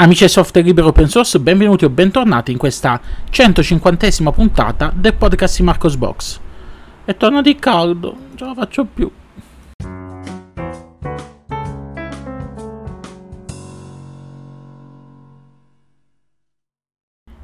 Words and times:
Amici 0.00 0.20
del 0.20 0.30
software 0.30 0.66
libero 0.66 0.88
open 0.88 1.08
source, 1.08 1.38
benvenuti 1.38 1.84
o 1.84 1.90
bentornati 1.90 2.52
in 2.52 2.56
questa 2.56 2.98
150esima 3.30 4.32
puntata 4.32 4.90
del 4.94 5.12
podcast 5.12 5.58
di 5.58 5.62
Marcos 5.62 5.96
Box. 5.96 6.40
E 7.04 7.18
torna 7.18 7.42
di 7.42 7.54
caldo, 7.56 8.16
non 8.28 8.34
ce 8.34 8.44
la 8.46 8.54
faccio 8.54 8.86
più. 8.86 9.10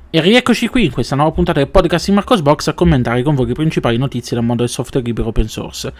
E 0.09 0.21
rieccoci 0.23 0.69
qui 0.69 0.87
in 0.87 0.93
questa 0.93 1.15
nuova 1.15 1.33
puntata 1.33 1.59
del 1.59 1.69
podcast 1.69 2.07
di 2.07 2.13
Marcos 2.13 2.41
Box 2.41 2.69
a 2.69 2.73
commentare 2.73 3.23
con 3.23 3.35
voi 3.35 3.49
le 3.49 3.53
principali 3.53 3.99
notizie 3.99 4.35
del 4.35 4.47
mondo 4.47 4.63
del 4.63 4.73
software 4.73 5.05
libero 5.05 5.29
open 5.29 5.47
source. 5.47 5.93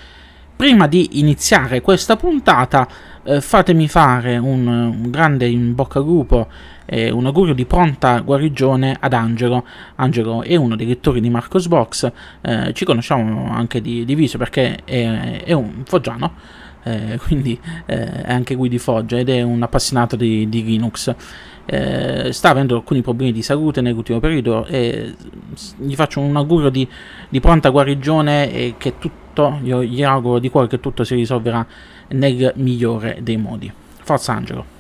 Prima 0.57 0.87
di 0.87 1.21
iniziare 1.21 1.83
questa 1.83 2.17
puntata, 2.17 2.89
eh, 3.25 3.43
fatemi 3.43 3.89
fare 3.89 4.39
un, 4.39 4.67
un, 4.67 5.11
grande 5.11 5.47
in 5.47 5.75
bocca 5.75 5.99
al 5.99 6.07
lupo 6.07 6.49
e 6.87 7.11
un 7.11 7.27
augurio 7.27 7.53
di 7.53 7.67
pronta 7.67 8.21
guarigione 8.21 8.97
ad 8.99 9.13
Angelo. 9.13 9.67
Angelo 9.97 10.43
è 10.43 10.57
uno 10.57 10.75
dei 10.75 10.87
lettori 10.87 11.21
di 11.21 11.29
Marcos 11.29 11.69
Box, 11.69 12.11
eh, 12.41 12.73
ci 12.73 12.87
conosciamo 12.87 13.53
anche 13.53 13.83
di, 13.83 14.07
di 14.07 14.15
viso 14.15 14.39
perché 14.39 14.79
è, 14.85 15.43
è 15.45 15.53
un 15.53 15.83
foggiano. 15.85 16.33
Eh, 16.85 17.19
quindi 17.23 17.61
eh, 17.85 18.23
è 18.23 18.33
anche 18.33 18.55
lui 18.55 18.71
di 18.71 18.79
Foggia 18.79 19.19
ed 19.19 19.29
è 19.29 19.43
un 19.43 19.61
appassionato 19.61 20.17
di, 20.17 20.49
di 20.49 20.65
Linux. 20.65 21.15
Eh, 21.67 22.33
sta 22.33 22.49
avendo 22.49 22.77
alcuni 22.77 23.03
problemi 23.03 23.33
di 23.33 23.43
salute 23.43 23.83
nell'ultimo 23.83 24.21
periodo 24.21 24.65
e 24.65 25.15
gli 25.79 25.95
faccio 25.95 26.21
un 26.21 26.35
augurio 26.37 26.71
di, 26.71 26.89
di 27.29 27.41
pronta 27.41 27.69
guarigione 27.69 28.51
e 28.51 28.75
che 28.79 28.97
tutto 28.99 29.26
tutto, 29.37 29.59
io 29.63 29.85
gli 29.85 30.03
auguro 30.03 30.39
di 30.39 30.49
cuore 30.49 30.67
che 30.67 30.81
tutto 30.81 31.05
si 31.05 31.15
risolverà 31.15 31.65
nel 32.09 32.53
migliore 32.57 33.19
dei 33.21 33.37
modi. 33.37 33.71
Forza 34.03 34.33
Angelo! 34.33 34.76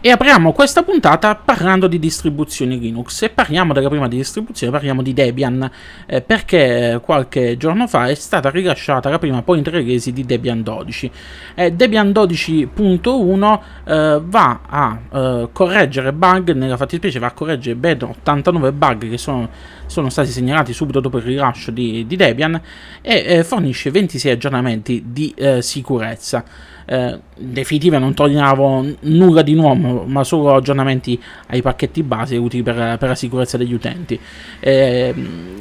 E 0.00 0.12
apriamo 0.12 0.52
questa 0.52 0.84
puntata 0.84 1.34
parlando 1.34 1.88
di 1.88 1.98
distribuzioni 1.98 2.78
Linux 2.78 3.20
e 3.22 3.30
parliamo 3.30 3.72
della 3.72 3.88
prima 3.88 4.06
distribuzione, 4.06 4.70
parliamo 4.70 5.02
di 5.02 5.12
Debian, 5.12 5.68
eh, 6.06 6.20
perché 6.20 7.00
qualche 7.02 7.56
giorno 7.56 7.88
fa 7.88 8.06
è 8.06 8.14
stata 8.14 8.48
rilasciata 8.48 9.10
la 9.10 9.18
prima 9.18 9.42
point 9.42 9.66
release 9.66 10.12
di 10.12 10.24
Debian 10.24 10.62
12. 10.62 11.10
Eh, 11.56 11.72
Debian 11.72 12.10
12.1 12.10 13.60
eh, 13.86 14.20
va 14.22 14.60
a 14.68 14.98
eh, 15.12 15.48
correggere 15.50 16.12
bug, 16.12 16.52
nella 16.52 16.76
fattispecie 16.76 17.18
va 17.18 17.26
a 17.26 17.32
correggere 17.32 17.74
ben 17.74 18.00
89 18.00 18.70
bug 18.70 19.10
che 19.10 19.18
sono, 19.18 19.48
sono 19.88 20.08
stati 20.08 20.30
segnalati 20.30 20.72
subito 20.72 21.00
dopo 21.00 21.18
il 21.18 21.24
rilascio 21.24 21.72
di, 21.72 22.06
di 22.06 22.16
Debian 22.16 22.60
e 23.02 23.24
eh, 23.26 23.44
fornisce 23.44 23.90
26 23.90 24.30
aggiornamenti 24.30 25.04
di 25.08 25.34
eh, 25.36 25.60
sicurezza 25.60 26.44
eh, 26.90 27.20
definitiva 27.36 27.98
non 27.98 28.14
togliamo 28.14 28.94
nulla 29.00 29.42
di 29.42 29.52
nuovo, 29.52 30.04
ma 30.04 30.24
solo 30.24 30.54
aggiornamenti 30.54 31.20
ai 31.48 31.60
pacchetti 31.60 32.02
base 32.02 32.38
utili 32.38 32.62
per, 32.62 32.96
per 32.98 33.08
la 33.08 33.14
sicurezza 33.14 33.58
degli 33.58 33.74
utenti. 33.74 34.18
Eh, 34.58 35.14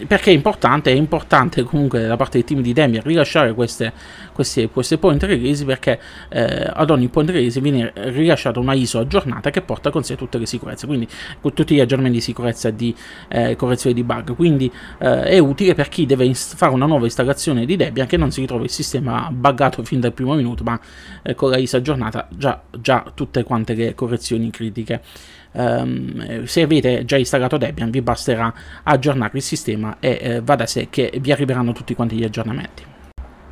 perché 0.07 0.31
è 0.31 0.33
importante? 0.33 0.89
È 0.89 0.95
importante 0.95 1.63
comunque 1.63 2.07
da 2.07 2.15
parte 2.15 2.37
del 2.37 2.47
team 2.47 2.61
di 2.61 2.71
Debian 2.71 3.03
rilasciare 3.03 3.53
queste, 3.53 3.91
queste, 4.31 4.69
queste 4.69 4.97
point 4.97 5.21
release 5.23 5.65
perché 5.65 5.99
eh, 6.29 6.71
ad 6.73 6.89
ogni 6.89 7.09
point 7.09 7.29
release 7.29 7.59
viene 7.59 7.91
rilasciata 7.93 8.61
una 8.61 8.73
ISO 8.73 8.99
aggiornata 8.99 9.49
che 9.49 9.61
porta 9.61 9.89
con 9.89 10.03
sé 10.03 10.15
tutte 10.15 10.37
le 10.37 10.45
sicurezze, 10.45 10.87
quindi 10.87 11.09
con 11.41 11.53
tutti 11.53 11.75
gli 11.75 11.81
aggiornamenti 11.81 12.19
di 12.19 12.23
sicurezza 12.23 12.69
di 12.69 12.95
eh, 13.27 13.57
correzione 13.57 13.93
di 13.93 14.03
bug. 14.21 14.35
Quindi 14.35 14.71
eh, 14.99 15.23
è 15.23 15.39
utile 15.39 15.73
per 15.73 15.89
chi 15.89 16.05
deve 16.05 16.33
fare 16.33 16.73
una 16.73 16.85
nuova 16.85 17.05
installazione 17.05 17.65
di 17.65 17.75
Debian 17.75 18.07
che 18.07 18.17
non 18.17 18.31
si 18.31 18.41
ritrova 18.41 18.63
il 18.63 18.69
sistema 18.69 19.29
buggato 19.31 19.83
fin 19.83 19.99
dal 19.99 20.13
primo 20.13 20.33
minuto, 20.33 20.63
ma 20.63 20.79
eh, 21.23 21.35
con 21.35 21.49
la 21.49 21.57
ISO 21.57 21.77
aggiornata 21.77 22.27
già, 22.35 22.61
già 22.79 23.05
tutte 23.13 23.43
quante 23.43 23.73
le 23.73 23.95
correzioni 23.95 24.49
critiche. 24.49 25.01
Um, 25.49 26.43
se 26.43 26.61
avete 26.61 27.03
già 27.05 27.17
installato 27.17 27.57
Debian 27.57 27.89
vi 27.89 28.01
basterà 28.01 28.53
aggiornare 28.83 29.37
il 29.37 29.41
sistema 29.41 29.97
e 29.99 30.19
eh, 30.21 30.41
va 30.41 30.55
da 30.55 30.67
sé 30.67 30.87
che 30.89 31.17
vi 31.19 31.31
arriveranno 31.31 31.71
tutti 31.71 31.95
quanti 31.95 32.15
gli 32.15 32.23
aggiornamenti. 32.23 32.83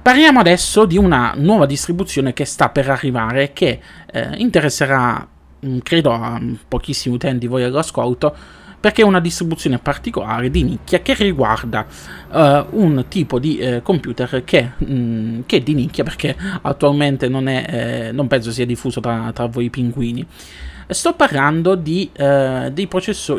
Parliamo 0.02 0.40
adesso 0.40 0.86
di 0.86 0.98
una 0.98 1.34
nuova 1.36 1.66
distribuzione 1.66 2.34
che 2.34 2.46
sta 2.46 2.70
per 2.70 2.92
arrivare 2.92 3.54
che 3.54 3.80
eh, 4.12 4.36
interesserà 4.36 5.28
mm, 5.66 5.80
credo 5.80 6.12
a 6.12 6.40
pochissimi 6.68 7.16
utenti 7.16 7.48
voi 7.48 7.64
all'ascolto 7.64 8.36
perché 8.86 9.02
è 9.02 9.06
una 9.06 9.20
distribuzione 9.20 9.80
particolare 9.80 10.52
di 10.52 10.62
nicchia 10.62 11.00
che 11.00 11.16
riguarda 11.16 11.88
uh, 12.30 12.68
un 12.80 13.06
tipo 13.08 13.40
di 13.40 13.58
uh, 13.60 13.82
computer 13.82 14.44
che, 14.44 14.74
mh, 14.78 14.94
mm, 14.94 15.40
che, 15.48 15.58
è 15.58 15.60
di 15.62 15.74
nicchia 15.74 16.04
perché 16.04 16.36
attualmente 16.62 17.28
non, 17.28 17.48
è, 17.48 17.66
eh, 17.68 18.12
non 18.12 18.28
penso 18.28 18.52
sia 18.52 18.64
diffuso 18.64 19.00
tra, 19.00 19.32
tra 19.34 19.48
voi 19.48 19.72
pinguini. 19.72 20.24
Sto 20.88 21.14
parlando 21.14 21.74
di, 21.74 22.12
eh, 22.14 22.70
dei, 22.72 22.88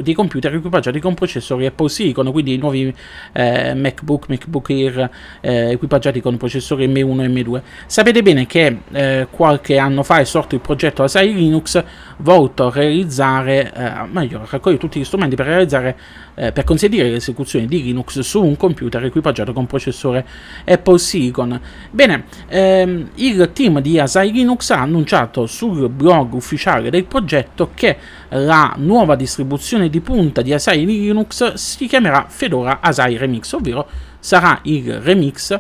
dei, 0.03 0.15
computer 0.15 0.53
equipaggiati 0.53 0.99
con 0.99 1.15
processori 1.15 1.65
Apple 1.65 1.89
Silicon, 1.89 2.33
quindi 2.33 2.55
i 2.55 2.57
nuovi 2.57 2.93
eh, 3.33 3.73
MacBook, 3.73 4.29
MacBook 4.29 4.71
Air 4.71 5.11
eh, 5.41 5.71
equipaggiati 5.71 6.21
con 6.21 6.37
processori 6.39 6.89
M1 6.89 7.21
e 7.21 7.29
M2. 7.29 7.63
Sapete 7.87 8.23
bene 8.23 8.47
che 8.47 8.81
eh, 8.91 9.29
qualche 9.31 9.79
anno 9.79 10.03
fa 10.03 10.19
è 10.19 10.25
sorto 10.25 10.57
il 10.57 10.61
progetto 10.61 11.05
Asai 11.05 11.33
Linux 11.35 11.81
volto 12.19 12.67
a 12.67 12.71
realizzare, 12.73 13.73
eh, 13.73 14.07
meglio, 14.11 14.41
a 14.41 14.49
raccogliere 14.51 14.81
tutti 14.81 14.99
gli 14.99 15.05
strumenti 15.05 15.37
per 15.37 15.47
realizzare 15.47 15.97
eh, 16.37 16.53
per 16.53 16.65
consentire 16.65 17.11
l'esecuzione 17.11 17.67
di 17.67 17.83
Linux 17.83 18.21
su 18.21 18.45
un 18.45 18.57
computer 18.57 19.05
equipaggiato 19.05 19.53
con 19.53 19.67
processore 19.67 20.25
Apple 20.65 20.99
Silicon. 20.99 21.61
Bene, 21.91 22.25
ehm, 22.49 23.11
il 23.17 23.51
team 23.53 23.81
di 23.81 23.99
Asai 23.99 24.31
Linux 24.31 24.71
ha 24.71 24.81
annunciato 24.81 25.47
sul 25.47 25.89
blog 25.89 26.35
ufficiale 26.35 26.91
del 26.91 27.05
progetto 27.05 27.71
che 27.75 27.97
la 28.29 28.75
nuova 28.77 29.17
distribuzione 29.17 29.89
di 29.89 30.01
punta 30.01 30.43
di 30.43 30.53
Asai 30.53 30.85
Linux 30.85 31.55
si 31.55 31.87
chiamerà 31.87 32.27
Fedora 32.29 32.81
Asai 32.81 33.17
Remix, 33.17 33.53
ovvero 33.53 33.89
sarà 34.21 34.59
il 34.63 35.01
remix 35.01 35.59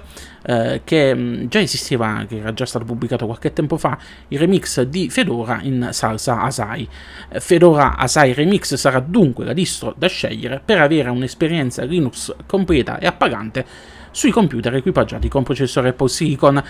eh, 0.48 0.82
che 0.84 1.14
mm, 1.14 1.46
già 1.48 1.60
esisteva, 1.60 2.24
che 2.28 2.38
era 2.38 2.52
già 2.52 2.66
stato 2.66 2.84
pubblicato 2.84 3.26
qualche 3.26 3.52
tempo 3.52 3.76
fa, 3.76 3.98
il 4.28 4.38
remix 4.38 4.80
di 4.82 5.10
Fedora 5.10 5.58
in 5.62 5.88
salsa 5.90 6.40
Asai. 6.40 6.88
Eh, 7.28 7.40
Fedora 7.40 7.96
Asai 7.96 8.32
Remix 8.32 8.74
sarà 8.74 9.00
dunque 9.00 9.44
la 9.44 9.52
distro 9.52 9.92
da 9.96 10.06
scegliere 10.06 10.62
per 10.64 10.80
avere 10.80 11.10
un'esperienza 11.10 11.82
Linux 11.84 12.34
completa 12.46 12.98
e 12.98 13.06
appagante 13.06 13.66
sui 14.12 14.30
computer 14.30 14.74
equipaggiati 14.74 15.28
con 15.28 15.42
processore 15.42 15.88
Apple 15.88 16.08
Silicon. 16.08 16.62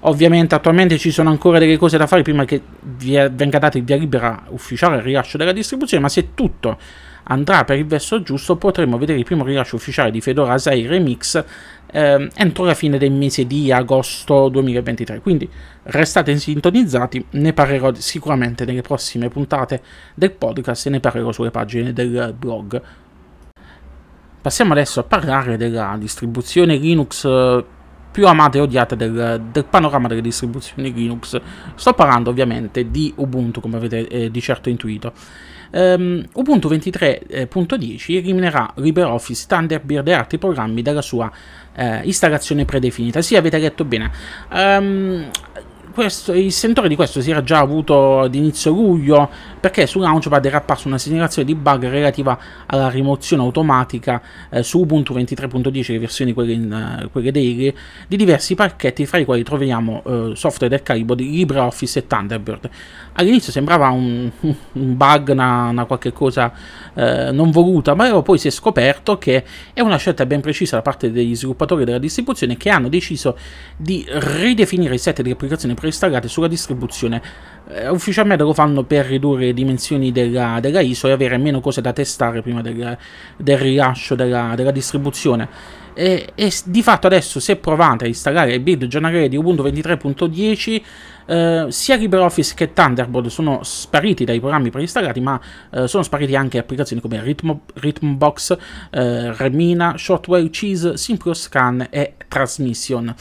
Ovviamente 0.00 0.54
attualmente 0.54 0.98
ci 0.98 1.10
sono 1.10 1.30
ancora 1.30 1.58
delle 1.58 1.76
cose 1.76 1.96
da 1.96 2.06
fare 2.06 2.22
prima 2.22 2.44
che 2.44 2.60
venga 2.78 3.58
data 3.58 3.78
il 3.78 3.84
via 3.84 3.96
libera 3.96 4.42
ufficiale 4.48 4.96
al 4.96 5.02
rilascio 5.02 5.36
della 5.36 5.52
distribuzione, 5.52 6.02
ma 6.02 6.08
se 6.08 6.34
tutto 6.34 6.78
andrà 7.24 7.64
per 7.64 7.78
il 7.78 7.86
verso 7.86 8.22
giusto 8.22 8.56
potremo 8.56 8.98
vedere 8.98 9.18
il 9.18 9.24
primo 9.24 9.44
rilascio 9.44 9.76
ufficiale 9.76 10.10
di 10.10 10.20
Fedora 10.20 10.58
6 10.58 10.86
Remix 10.86 11.44
eh, 11.92 12.30
entro 12.34 12.64
la 12.64 12.74
fine 12.74 12.98
del 12.98 13.12
mese 13.12 13.46
di 13.46 13.72
agosto 13.72 14.48
2023 14.48 15.20
quindi 15.20 15.48
restate 15.84 16.36
sintonizzati 16.36 17.26
ne 17.30 17.52
parlerò 17.52 17.92
sicuramente 17.94 18.64
nelle 18.64 18.82
prossime 18.82 19.28
puntate 19.28 19.82
del 20.14 20.32
podcast 20.32 20.86
e 20.86 20.90
ne 20.90 21.00
parlerò 21.00 21.32
sulle 21.32 21.50
pagine 21.50 21.92
del 21.92 22.34
blog 22.36 22.82
passiamo 24.40 24.72
adesso 24.72 25.00
a 25.00 25.04
parlare 25.04 25.56
della 25.56 25.96
distribuzione 25.98 26.76
Linux 26.76 27.24
eh, 27.24 27.64
più 28.10 28.26
amata 28.26 28.58
e 28.58 28.60
odiata 28.60 28.94
del, 28.94 29.40
del, 29.52 29.64
panorama 29.64 30.08
delle 30.08 30.20
distribuzioni 30.20 30.92
Linux. 30.92 31.40
Sto 31.74 31.92
parlando 31.92 32.30
ovviamente 32.30 32.90
di 32.90 33.12
Ubuntu, 33.16 33.60
come 33.60 33.76
avete 33.76 34.08
eh, 34.08 34.30
di 34.30 34.40
certo 34.40 34.68
intuito. 34.68 35.12
Um, 35.72 36.24
Ubuntu 36.34 36.68
23.10 36.68 38.16
eliminerà 38.16 38.72
LibreOffice, 38.76 39.46
Thunderbird 39.46 40.08
e 40.08 40.12
altri 40.12 40.38
programmi 40.38 40.82
dalla 40.82 41.02
sua 41.02 41.30
uh, 41.76 42.00
installazione 42.02 42.64
predefinita. 42.64 43.20
Sì, 43.20 43.36
avete 43.36 43.58
letto 43.58 43.84
bene. 43.84 44.10
Um, 44.52 45.30
questo, 45.92 46.32
il 46.32 46.52
sentore 46.52 46.88
di 46.88 46.96
questo 46.96 47.20
si 47.20 47.30
era 47.30 47.42
già 47.42 47.58
avuto 47.58 48.20
ad 48.20 48.34
inizio 48.34 48.72
luglio 48.72 49.28
perché 49.60 49.86
su 49.86 49.98
Launchpad 49.98 50.44
era 50.46 50.58
apparsa 50.58 50.88
una 50.88 50.98
segnalazione 50.98 51.46
di 51.46 51.54
bug 51.54 51.88
relativa 51.88 52.38
alla 52.66 52.88
rimozione 52.88 53.42
automatica 53.42 54.22
eh, 54.50 54.62
su 54.62 54.80
Ubuntu 54.80 55.14
23.10, 55.14 55.92
le 55.92 55.98
versioni 55.98 56.32
quelle, 56.32 56.52
in, 56.52 57.00
uh, 57.04 57.10
quelle 57.10 57.30
daily, 57.30 57.74
di 58.06 58.16
diversi 58.16 58.54
pacchetti 58.54 59.04
fra 59.06 59.18
i 59.18 59.24
quali 59.24 59.42
troviamo 59.42 60.02
uh, 60.04 60.34
software 60.34 60.68
del 60.68 60.82
calibro 60.82 61.14
di 61.14 61.30
LibreOffice 61.30 62.00
e 62.00 62.06
Thunderbird. 62.06 62.70
All'inizio 63.14 63.52
sembrava 63.52 63.88
un, 63.88 64.30
un 64.40 64.96
bug, 64.96 65.28
una, 65.28 65.68
una, 65.68 65.84
qualche 65.84 66.12
cosa 66.12 66.52
uh, 66.94 67.32
non 67.32 67.50
voluta, 67.50 67.94
ma 67.94 68.22
poi 68.22 68.38
si 68.38 68.48
è 68.48 68.50
scoperto 68.50 69.18
che 69.18 69.44
è 69.72 69.80
una 69.80 69.96
scelta 69.96 70.24
ben 70.26 70.40
precisa 70.40 70.76
da 70.76 70.82
parte 70.82 71.10
degli 71.10 71.34
sviluppatori 71.34 71.84
della 71.84 71.98
distribuzione 71.98 72.56
che 72.56 72.70
hanno 72.70 72.88
deciso 72.88 73.36
di 73.76 74.06
ridefinire 74.08 74.94
il 74.94 75.00
set 75.00 75.20
di 75.22 75.30
applicazioni 75.30 75.74
preinstallate 75.80 76.28
sulla 76.28 76.46
distribuzione. 76.46 77.20
Eh, 77.68 77.88
ufficialmente 77.88 78.44
lo 78.44 78.52
fanno 78.52 78.84
per 78.84 79.06
ridurre 79.06 79.46
le 79.46 79.54
dimensioni 79.54 80.12
della, 80.12 80.58
della 80.60 80.80
ISO 80.80 81.08
e 81.08 81.12
avere 81.12 81.36
meno 81.38 81.60
cose 81.60 81.80
da 81.80 81.92
testare 81.92 82.42
prima 82.42 82.62
del, 82.62 82.96
del 83.36 83.58
rilascio 83.58 84.14
della, 84.14 84.52
della 84.54 84.70
distribuzione. 84.70 85.48
E, 85.94 86.32
e, 86.34 86.52
di 86.64 86.82
fatto 86.82 87.06
adesso 87.08 87.40
se 87.40 87.56
provate 87.56 88.04
a 88.04 88.06
installare 88.06 88.54
il 88.54 88.60
build 88.60 88.86
giornaliere 88.86 89.28
di 89.28 89.36
Ubuntu 89.36 89.64
23.10 89.64 90.82
eh, 91.26 91.66
sia 91.68 91.96
LibreOffice 91.96 92.54
che 92.54 92.72
Thunderbolt 92.72 93.26
sono 93.28 93.60
spariti 93.62 94.24
dai 94.24 94.38
programmi 94.38 94.70
preinstallati 94.70 95.20
ma 95.20 95.40
eh, 95.70 95.88
sono 95.88 96.02
spariti 96.02 96.34
anche 96.36 96.58
applicazioni 96.58 97.02
come 97.02 97.22
Rhythm, 97.22 97.58
Rhythmbox, 97.74 98.56
eh, 98.90 99.36
Remina, 99.36 99.94
Shortwave 99.96 100.50
Cheese, 100.50 100.96
Simple 100.96 101.34
Scan 101.34 101.86
e 101.90 102.14
Transmission. 102.28 103.14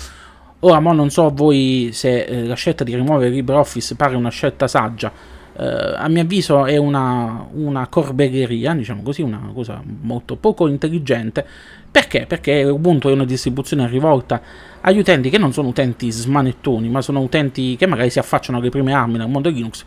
Ora, 0.61 0.81
mo 0.81 0.91
non 0.91 1.09
so 1.09 1.29
voi 1.29 1.91
se 1.93 2.23
eh, 2.23 2.45
la 2.45 2.55
scelta 2.55 2.83
di 2.83 2.93
rimuovere 2.93 3.29
LibreOffice 3.29 3.95
pare 3.95 4.17
una 4.17 4.29
scelta 4.29 4.67
saggia. 4.67 5.37
Uh, 5.59 5.95
a 5.97 6.07
mio 6.07 6.21
avviso 6.21 6.65
è 6.65 6.77
una, 6.77 7.45
una 7.51 7.87
corbelleria, 7.87 8.73
diciamo 8.73 9.01
così, 9.01 9.21
una 9.21 9.51
cosa 9.53 9.81
molto 10.01 10.35
poco 10.35 10.67
intelligente. 10.67 11.45
Perché? 11.89 12.25
Perché 12.25 12.63
Ubuntu 12.63 13.09
è 13.09 13.11
una 13.11 13.25
distribuzione 13.25 13.87
rivolta 13.87 14.41
agli 14.81 14.99
utenti 14.99 15.29
che 15.29 15.37
non 15.37 15.51
sono 15.51 15.69
utenti 15.69 16.11
smanettoni, 16.11 16.89
ma 16.89 17.01
sono 17.01 17.19
utenti 17.21 17.75
che 17.77 17.87
magari 17.87 18.09
si 18.09 18.19
affacciano 18.19 18.57
alle 18.57 18.69
prime 18.69 18.93
armi 18.93 19.17
nel 19.17 19.27
mondo 19.29 19.49
Linux 19.49 19.83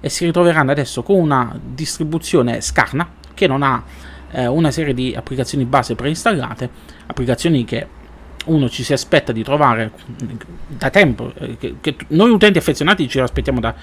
e 0.00 0.08
si 0.08 0.24
ritroveranno 0.24 0.70
adesso 0.70 1.02
con 1.02 1.16
una 1.16 1.56
distribuzione 1.62 2.60
scarna 2.60 3.08
che 3.34 3.46
non 3.46 3.62
ha 3.62 3.82
eh, 4.32 4.46
una 4.46 4.70
serie 4.72 4.94
di 4.94 5.14
applicazioni 5.16 5.64
base 5.64 5.94
preinstallate, 5.94 6.68
applicazioni 7.06 7.64
che 7.64 7.86
uno 8.46 8.68
ci 8.68 8.82
si 8.82 8.92
aspetta 8.92 9.32
di 9.32 9.42
trovare 9.42 9.92
da 10.66 10.90
tempo, 10.90 11.32
eh, 11.38 11.56
che, 11.58 11.76
che 11.80 11.96
noi 12.08 12.30
utenti 12.30 12.58
affezionati 12.58 13.08
ci 13.08 13.20
aspettiamo 13.20 13.60
da, 13.60 13.74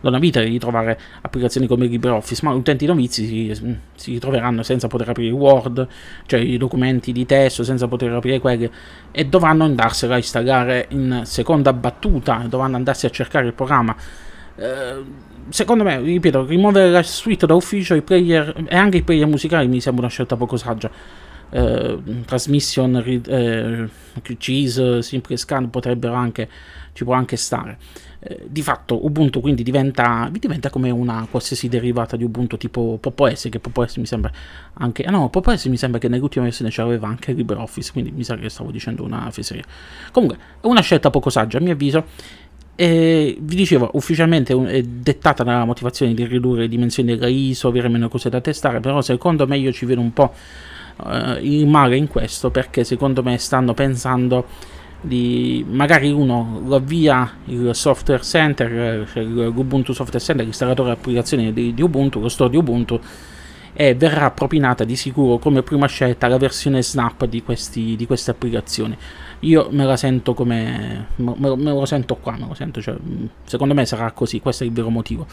da, 0.00 0.08
una 0.08 0.18
vita 0.18 0.40
di 0.40 0.58
trovare 0.58 0.98
applicazioni 1.20 1.66
come 1.66 1.86
LibreOffice, 1.86 2.44
ma 2.44 2.52
utenti 2.52 2.86
novizi 2.86 3.26
si, 3.26 3.78
si 3.94 4.18
troveranno 4.18 4.62
senza 4.62 4.88
poter 4.88 5.10
aprire 5.10 5.32
Word, 5.32 5.86
cioè 6.26 6.40
i 6.40 6.56
documenti 6.56 7.12
di 7.12 7.26
testo, 7.26 7.62
senza 7.62 7.88
poter 7.88 8.12
aprire 8.12 8.38
quelli, 8.38 8.70
e 9.10 9.26
dovranno 9.26 9.64
andarsela 9.64 10.14
a 10.14 10.18
installare 10.18 10.86
in 10.90 11.22
seconda 11.24 11.72
battuta, 11.72 12.44
dovranno 12.48 12.76
andarsi 12.76 13.06
a 13.06 13.10
cercare 13.10 13.46
il 13.46 13.52
programma. 13.52 13.94
Eh, 14.56 15.02
secondo 15.50 15.84
me, 15.84 16.00
ripeto, 16.00 16.46
rimuovere 16.46 16.90
la 16.90 17.02
suite 17.02 17.46
da 17.46 17.54
ufficio 17.54 17.94
i 17.94 18.02
player, 18.02 18.64
e 18.68 18.76
anche 18.76 18.98
i 18.98 19.02
player 19.02 19.26
musicali 19.26 19.68
mi 19.68 19.80
sembra 19.80 20.04
una 20.04 20.12
scelta 20.12 20.36
poco 20.36 20.56
saggia 20.56 20.88
eh, 20.88 21.25
transmission 21.48 22.96
eh, 23.06 23.88
cheese, 24.36 25.02
simple 25.02 25.36
scan 25.36 25.70
potrebbero 25.70 26.14
anche, 26.14 26.48
ci 26.92 27.04
può 27.04 27.14
anche 27.14 27.36
stare. 27.36 27.78
Eh, 28.18 28.46
di 28.48 28.62
fatto 28.62 29.04
Ubuntu 29.04 29.40
quindi 29.40 29.62
diventa, 29.62 30.28
diventa, 30.32 30.70
come 30.70 30.90
una 30.90 31.26
qualsiasi 31.30 31.68
derivata 31.68 32.16
di 32.16 32.24
Ubuntu 32.24 32.56
tipo 32.56 32.98
PopOS, 33.00 33.48
che 33.50 33.60
PopOS 33.60 33.96
mi 33.98 34.06
sembra 34.06 34.32
anche... 34.74 35.04
Ah 35.04 35.10
no, 35.10 35.28
PopOS 35.28 35.66
mi 35.66 35.76
sembra 35.76 36.00
che 36.00 36.08
nell'ultima 36.08 36.44
versione 36.44 36.70
c'aveva 36.72 37.06
anche 37.06 37.32
LibreOffice, 37.32 37.92
quindi 37.92 38.10
mi 38.10 38.24
sa 38.24 38.36
che 38.36 38.48
stavo 38.48 38.70
dicendo 38.70 39.04
una 39.04 39.30
feseria. 39.30 39.64
Comunque, 40.10 40.38
è 40.60 40.66
una 40.66 40.80
scelta 40.80 41.10
poco 41.10 41.30
saggia 41.30 41.58
a 41.58 41.60
mio 41.60 41.72
avviso. 41.72 42.04
E 42.78 43.38
vi 43.40 43.56
dicevo, 43.56 43.90
ufficialmente 43.94 44.54
è 44.66 44.82
dettata 44.82 45.42
dalla 45.42 45.64
motivazione 45.64 46.12
di 46.12 46.26
ridurre 46.26 46.62
le 46.62 46.68
dimensioni 46.68 47.14
della 47.14 47.28
ISO, 47.28 47.68
avere 47.68 47.88
meno 47.88 48.08
cose 48.08 48.28
da 48.28 48.42
testare, 48.42 48.80
però 48.80 49.00
secondo 49.00 49.46
me 49.46 49.56
io 49.56 49.72
ci 49.72 49.86
vedo 49.86 50.02
un 50.02 50.12
po' 50.12 50.34
uh, 50.96 51.38
il 51.40 51.66
male 51.66 51.96
in 51.96 52.08
questo 52.08 52.50
perché 52.50 52.84
secondo 52.84 53.22
me 53.22 53.38
stanno 53.38 53.74
pensando 53.74 54.46
di 55.00 55.64
magari 55.68 56.10
uno 56.10 56.62
lo 56.64 56.76
avvia 56.76 57.30
il 57.46 57.74
software 57.74 58.22
center, 58.22 59.08
cioè 59.12 59.22
l'Ubuntu 59.22 59.92
Software 59.92 60.24
Center, 60.24 60.44
l'installatore 60.44 60.90
applicazioni 60.90 61.52
di, 61.52 61.74
di 61.74 61.82
Ubuntu, 61.82 62.20
lo 62.20 62.28
store 62.28 62.50
di 62.50 62.56
Ubuntu 62.56 63.00
e 63.78 63.94
verrà 63.94 64.30
propinata 64.30 64.84
di 64.84 64.96
sicuro 64.96 65.36
come 65.36 65.62
prima 65.62 65.86
scelta 65.86 66.28
la 66.28 66.38
versione 66.38 66.82
snap 66.82 67.26
di, 67.26 67.42
questi, 67.42 67.94
di 67.94 68.06
queste 68.06 68.30
applicazioni. 68.30 68.96
Io 69.40 69.68
me 69.70 69.84
la 69.84 69.98
sento 69.98 70.32
come. 70.32 71.08
me, 71.16 71.34
me 71.36 71.56
lo 71.56 71.84
sento 71.84 72.16
qua, 72.16 72.32
me 72.38 72.46
lo 72.48 72.54
sento, 72.54 72.80
cioè, 72.80 72.96
secondo 73.44 73.74
me 73.74 73.84
sarà 73.84 74.10
così, 74.12 74.40
questo 74.40 74.64
è 74.64 74.66
il 74.66 74.72
vero 74.72 74.88
motivo. 74.88 75.26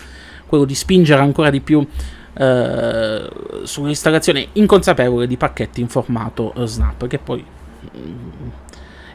Quello 0.46 0.66
di 0.66 0.76
spingere 0.76 1.22
ancora 1.22 1.50
di 1.50 1.62
più 1.62 1.88
eh, 2.34 3.30
sull'installazione 3.64 4.48
inconsapevole 4.54 5.28
di 5.28 5.38
pacchetti 5.38 5.82
in 5.82 5.88
formato 5.88 6.52
uh, 6.56 6.66
Snap, 6.66 7.08
che 7.08 7.20
poi 7.20 7.44
mm, 7.98 8.50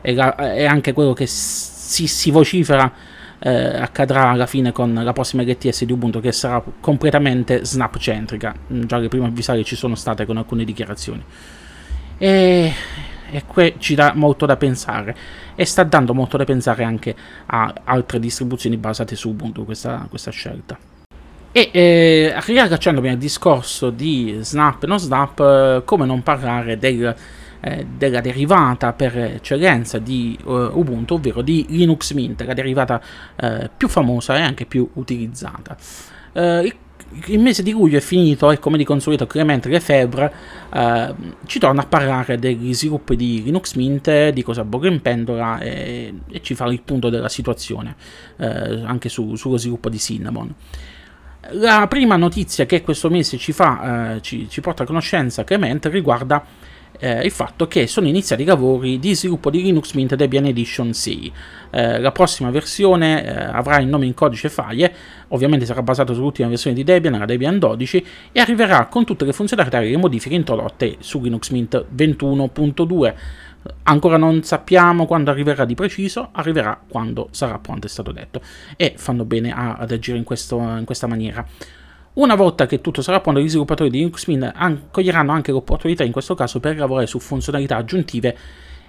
è, 0.00 0.14
è, 0.14 0.64
anche 0.64 0.92
quello 0.92 1.12
che 1.12 1.26
si, 1.26 2.06
si 2.06 2.30
vocifera 2.30 2.92
eh, 3.40 3.50
accadrà 3.50 4.30
alla 4.30 4.46
fine 4.46 4.72
con 4.72 4.92
la 4.94 5.12
prossima 5.12 5.42
LTS 5.42 5.84
di 5.84 5.92
Ubuntu 5.92 6.20
che 6.20 6.32
sarà 6.32 6.62
completamente 6.80 7.64
snap 7.64 7.98
centrica. 7.98 8.54
Mm, 8.72 8.82
già 8.82 8.98
le 8.98 9.08
prime 9.08 9.26
avvisaglie 9.26 9.64
ci 9.64 9.76
sono 9.76 9.94
state 9.94 10.26
con 10.26 10.36
alcune 10.36 10.64
dichiarazioni. 10.64 11.24
E, 12.18 12.72
e 13.30 13.44
qui 13.46 13.74
ci 13.78 13.94
dà 13.94 14.12
molto 14.14 14.46
da 14.46 14.56
pensare 14.56 15.16
e 15.54 15.64
sta 15.64 15.82
dando 15.84 16.14
molto 16.14 16.36
da 16.36 16.44
pensare 16.44 16.84
anche 16.84 17.14
a 17.46 17.72
altre 17.84 18.18
distribuzioni 18.18 18.76
basate 18.76 19.16
su 19.16 19.28
Ubuntu 19.30 19.64
questa, 19.64 20.06
questa 20.08 20.30
scelta. 20.30 20.97
E 21.58 21.70
eh, 21.72 22.34
riallacciandomi 22.36 23.08
al 23.08 23.16
discorso 23.16 23.90
di 23.90 24.38
Snap 24.42 24.84
e 24.84 24.86
non 24.86 25.00
Snap, 25.00 25.40
eh, 25.40 25.82
come 25.84 26.06
non 26.06 26.22
parlare 26.22 26.78
del, 26.78 27.12
eh, 27.58 27.84
della 27.96 28.20
derivata 28.20 28.92
per 28.92 29.18
eccellenza 29.18 29.98
di 29.98 30.38
uh, 30.44 30.50
Ubuntu, 30.52 31.14
ovvero 31.14 31.42
di 31.42 31.66
Linux 31.70 32.12
Mint, 32.12 32.42
la 32.42 32.54
derivata 32.54 33.02
eh, 33.34 33.68
più 33.76 33.88
famosa 33.88 34.36
e 34.36 34.42
anche 34.42 34.66
più 34.66 34.88
utilizzata. 34.92 35.76
Eh, 36.32 36.60
il, 36.62 36.76
il, 37.26 37.40
mese 37.40 37.64
di 37.64 37.72
luglio 37.72 37.96
è 37.96 38.02
finito 38.02 38.52
e 38.52 38.60
come 38.60 38.78
di 38.78 38.84
consueto 38.84 39.26
Clemente 39.26 39.68
Lefebvre 39.68 40.32
eh, 40.72 41.14
ci 41.46 41.58
torna 41.58 41.82
a 41.82 41.86
parlare 41.86 42.38
degli 42.38 42.72
sviluppi 42.72 43.16
di 43.16 43.42
Linux 43.42 43.74
Mint, 43.74 44.28
di 44.28 44.42
cosa 44.44 44.62
Borgo 44.62 44.86
in 44.86 45.02
pendola 45.02 45.58
e, 45.58 46.14
e, 46.30 46.40
ci 46.40 46.54
fa 46.54 46.66
il 46.66 46.82
punto 46.82 47.08
della 47.08 47.28
situazione 47.28 47.96
anche 48.36 49.08
su, 49.08 49.34
sullo 49.34 49.56
sviluppo 49.56 49.88
di 49.88 49.98
Cinnamon. 49.98 50.54
La 51.52 51.86
prima 51.86 52.16
notizia 52.16 52.66
che 52.66 52.82
questo 52.82 53.08
mese 53.08 53.38
ci, 53.38 53.52
fa, 53.52 54.16
eh, 54.16 54.22
ci, 54.22 54.48
ci 54.50 54.60
porta 54.60 54.82
a 54.82 54.86
conoscenza 54.86 55.44
Clemente 55.44 55.88
riguarda 55.88 56.44
eh, 56.98 57.24
il 57.24 57.30
fatto 57.30 57.68
che 57.68 57.86
sono 57.86 58.08
iniziati 58.08 58.42
i 58.42 58.44
lavori 58.44 58.98
di 58.98 59.14
sviluppo 59.14 59.50
di 59.50 59.62
Linux 59.62 59.92
Mint 59.92 60.14
Debian 60.14 60.46
Edition 60.46 60.92
6. 60.92 61.32
Eh, 61.70 62.00
la 62.00 62.12
prossima 62.12 62.50
versione 62.50 63.24
eh, 63.24 63.30
avrà 63.30 63.78
il 63.78 63.86
nome 63.86 64.06
in 64.06 64.14
codice 64.14 64.48
file, 64.48 64.92
ovviamente 65.28 65.64
sarà 65.64 65.82
basato 65.82 66.12
sull'ultima 66.12 66.48
versione 66.48 66.74
di 66.74 66.84
Debian, 66.84 67.18
la 67.18 67.24
Debian 67.24 67.58
12, 67.58 68.04
e 68.32 68.40
arriverà 68.40 68.86
con 68.86 69.04
tutte 69.04 69.24
le 69.24 69.32
funzionalità 69.32 69.80
e 69.80 69.90
le 69.90 69.96
modifiche 69.96 70.34
introdotte 70.34 70.96
su 70.98 71.20
Linux 71.20 71.50
Mint 71.50 71.84
21.2. 71.94 73.14
Ancora 73.84 74.16
non 74.16 74.42
sappiamo 74.42 75.06
quando 75.06 75.30
arriverà 75.30 75.64
di 75.64 75.74
preciso, 75.74 76.28
arriverà 76.32 76.80
quando 76.88 77.28
sarà 77.32 77.58
pronto, 77.58 77.86
è 77.86 77.90
stato 77.90 78.12
detto. 78.12 78.40
E 78.76 78.94
fanno 78.96 79.24
bene 79.24 79.50
a, 79.50 79.74
ad 79.74 79.90
agire 79.90 80.18
in, 80.18 80.24
questo, 80.24 80.58
in, 80.58 80.84
questa 80.84 81.06
maniera. 81.06 81.44
Una 82.14 82.34
volta 82.34 82.66
che 82.66 82.80
tutto 82.80 83.02
sarà 83.02 83.20
pronto, 83.20 83.40
gli 83.40 83.48
sviluppatori 83.48 83.90
di 83.90 83.98
Linux 83.98 84.26
Mint 84.26 84.90
coglieranno 84.90 85.32
anche 85.32 85.52
l'opportunità 85.52 86.04
in 86.04 86.12
questo 86.12 86.34
caso 86.34 86.60
per 86.60 86.76
lavorare 86.76 87.06
su 87.06 87.18
funzionalità 87.18 87.76
aggiuntive 87.76 88.36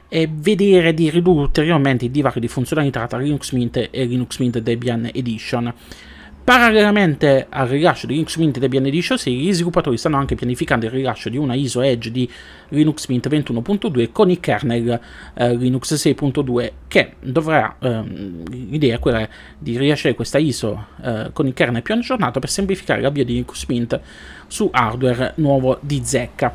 e 0.10 0.28
vedere 0.32 0.94
di 0.94 1.10
ridurre 1.10 1.42
ulteriormente 1.42 2.06
il 2.06 2.12
divario 2.12 2.42
di 2.42 2.48
funzionalità 2.48 3.06
tra 3.06 3.20
Linux 3.20 3.52
Mint 3.52 3.90
e 3.92 4.06
Linux 4.06 4.40
Mint 4.40 4.58
Debian 4.58 5.10
Edition. 5.14 5.72
Parallelamente 6.44 7.46
al 7.48 7.68
rilascio 7.68 8.08
di 8.08 8.14
Linux 8.14 8.38
Mint 8.38 8.58
Debian 8.58 8.86
Edition 8.86 9.20
6, 9.20 9.38
gli 9.38 9.54
sviluppatori 9.54 9.98
stanno 9.98 10.18
anche 10.18 10.34
pianificando 10.34 10.88
il 10.88 10.92
rilascio 10.92 11.30
di 11.30 11.38
una 11.38 11.54
ISO 11.54 11.82
Edge 11.82 12.10
di 12.10 12.28
Linux 12.70 13.06
Mint 13.08 13.30
21.2 13.30 14.12
con 14.12 14.32
i 14.32 14.40
kernel 14.40 15.00
eh, 15.36 15.56
Linux 15.56 15.94
6.2 15.94 16.72
che 16.88 17.14
dovrà, 17.20 17.76
ehm, 17.80 18.44
l'idea 18.50 18.96
è 18.96 19.00
quella 19.00 19.30
di 19.60 19.78
rilasciare 19.78 20.16
questa 20.16 20.40
ISO 20.40 20.88
eh, 21.04 21.30
con 21.34 21.46
il 21.46 21.54
kernel 21.54 21.84
più 21.84 21.94
aggiornato 21.94 22.40
per 22.40 22.50
semplificare 22.50 23.02
l'avvio 23.02 23.24
di 23.24 23.34
Linux 23.34 23.68
Mint 23.68 24.00
su 24.48 24.70
hardware 24.72 25.34
nuovo 25.36 25.78
di 25.82 26.02
zecca. 26.04 26.52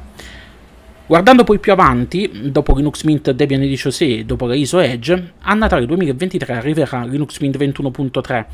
Guardando 1.06 1.44
poi 1.44 1.58
più 1.60 1.70
avanti, 1.70 2.50
dopo 2.50 2.74
Linux 2.74 3.04
Mint 3.04 3.30
Debian 3.30 3.62
Edition 3.62 3.92
6 3.92 4.18
e 4.18 4.24
dopo 4.24 4.46
la 4.46 4.56
ISO 4.56 4.80
Edge, 4.80 5.34
a 5.38 5.54
Natale 5.54 5.86
2023 5.86 6.54
arriverà 6.54 7.04
Linux 7.04 7.38
Mint 7.38 7.58
21.3 7.58 8.46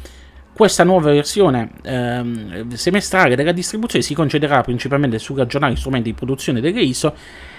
questa 0.61 0.85
nuova 0.85 1.11
versione 1.11 1.71
ehm, 1.81 2.75
semestrale 2.75 3.35
della 3.35 3.50
distribuzione 3.50 4.05
si 4.05 4.12
concederà 4.12 4.61
principalmente 4.61 5.19
sull'aggiornare 5.19 5.73
gli 5.73 5.76
strumenti 5.79 6.11
di 6.11 6.14
produzione 6.14 6.61
delle 6.61 6.83
ISO 6.83 7.14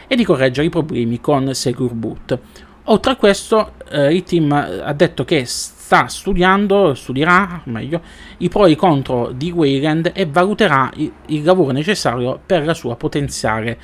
e 0.06 0.16
di 0.16 0.24
correggere 0.24 0.68
i 0.68 0.70
problemi 0.70 1.20
con 1.20 1.52
Secure 1.56 1.96
Boot. 1.96 2.40
Oltre 2.84 3.14
a 3.14 3.16
questo, 3.16 3.74
eh, 3.90 4.14
il 4.14 4.22
team 4.22 4.52
ha 4.52 4.94
detto 4.94 5.26
che 5.26 5.46
sta 5.46 6.06
studiando, 6.06 6.94
studierà 6.94 7.64
meglio, 7.64 8.04
i 8.38 8.50
pro 8.50 8.68
e 8.68 8.70
i 8.70 8.76
contro 8.76 9.32
di 9.32 9.50
Wayland 9.50 10.12
e 10.14 10.28
valuterà 10.28 10.92
il, 10.98 11.12
il 11.30 11.44
lavoro 11.44 11.72
necessario 11.72 12.40
per 12.46 12.66
la 12.66 12.76
sua 12.76 12.96
potenziale 12.98 13.80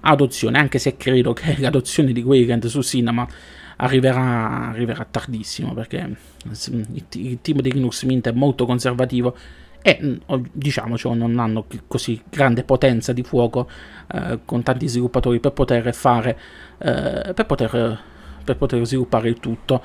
adozione, 0.00 0.56
anche 0.56 0.78
se 0.78 0.96
credo 0.96 1.34
che 1.34 1.56
l'adozione 1.60 2.12
di 2.12 2.22
Wayland 2.22 2.64
su 2.64 2.80
Cinema 2.80 3.28
arriverà, 3.76 4.68
arriverà 4.68 5.06
tardissimo 5.08 5.74
perché 5.74 6.16
il, 6.44 7.06
il 7.12 7.38
team 7.40 7.60
di 7.60 7.72
Linux 7.72 8.04
Mint 8.04 8.28
è 8.28 8.32
molto 8.32 8.66
conservativo 8.66 9.36
e 9.82 10.20
diciamoci 10.52 11.12
non 11.12 11.38
hanno 11.40 11.66
così 11.88 12.22
grande 12.30 12.62
potenza 12.62 13.12
di 13.12 13.24
fuoco 13.24 13.68
eh, 14.12 14.38
con 14.44 14.62
tanti 14.62 14.86
sviluppatori 14.86 15.40
per 15.40 15.52
poter 15.52 15.92
fare 15.92 16.38
eh, 16.78 17.32
per, 17.34 17.46
poter, 17.46 18.00
per 18.44 18.56
poter 18.56 18.84
sviluppare 18.84 19.28
il 19.28 19.40
tutto. 19.40 19.82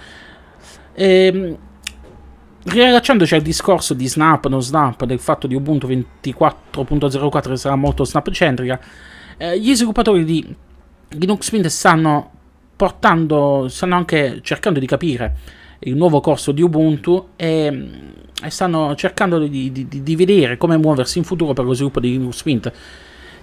E, 0.93 1.25
ehm, 1.25 1.57
riallacciandoci 2.63 3.33
al 3.33 3.41
discorso 3.41 3.93
di 3.93 4.07
Snap, 4.07 4.47
non 4.47 4.61
Snap, 4.61 5.05
del 5.05 5.19
fatto 5.19 5.47
di 5.47 5.55
Ubuntu 5.55 5.87
24.04 5.87 7.53
sarà 7.53 7.75
molto 7.75 8.03
Snap 8.03 8.29
centrica, 8.31 8.79
eh, 9.37 9.59
gli 9.59 9.73
sviluppatori 9.73 10.23
di 10.23 10.55
Linux 11.09 11.51
Mint 11.51 11.67
stanno 11.67 12.31
portando, 12.77 13.67
stanno 13.67 13.95
anche 13.95 14.39
cercando 14.43 14.79
di 14.79 14.85
capire 14.85 15.35
il 15.79 15.95
nuovo 15.95 16.21
corso 16.21 16.53
di 16.53 16.61
Ubuntu 16.61 17.29
e, 17.35 17.89
e 18.41 18.49
stanno 18.49 18.95
cercando 18.95 19.39
di, 19.39 19.71
di, 19.71 19.87
di, 20.03 20.15
vedere 20.15 20.55
come 20.55 20.77
muoversi 20.77 21.17
in 21.17 21.23
futuro 21.23 21.53
per 21.53 21.65
lo 21.65 21.73
sviluppo 21.73 21.99
di 21.99 22.11
Linux 22.11 22.43
Mint 22.43 22.71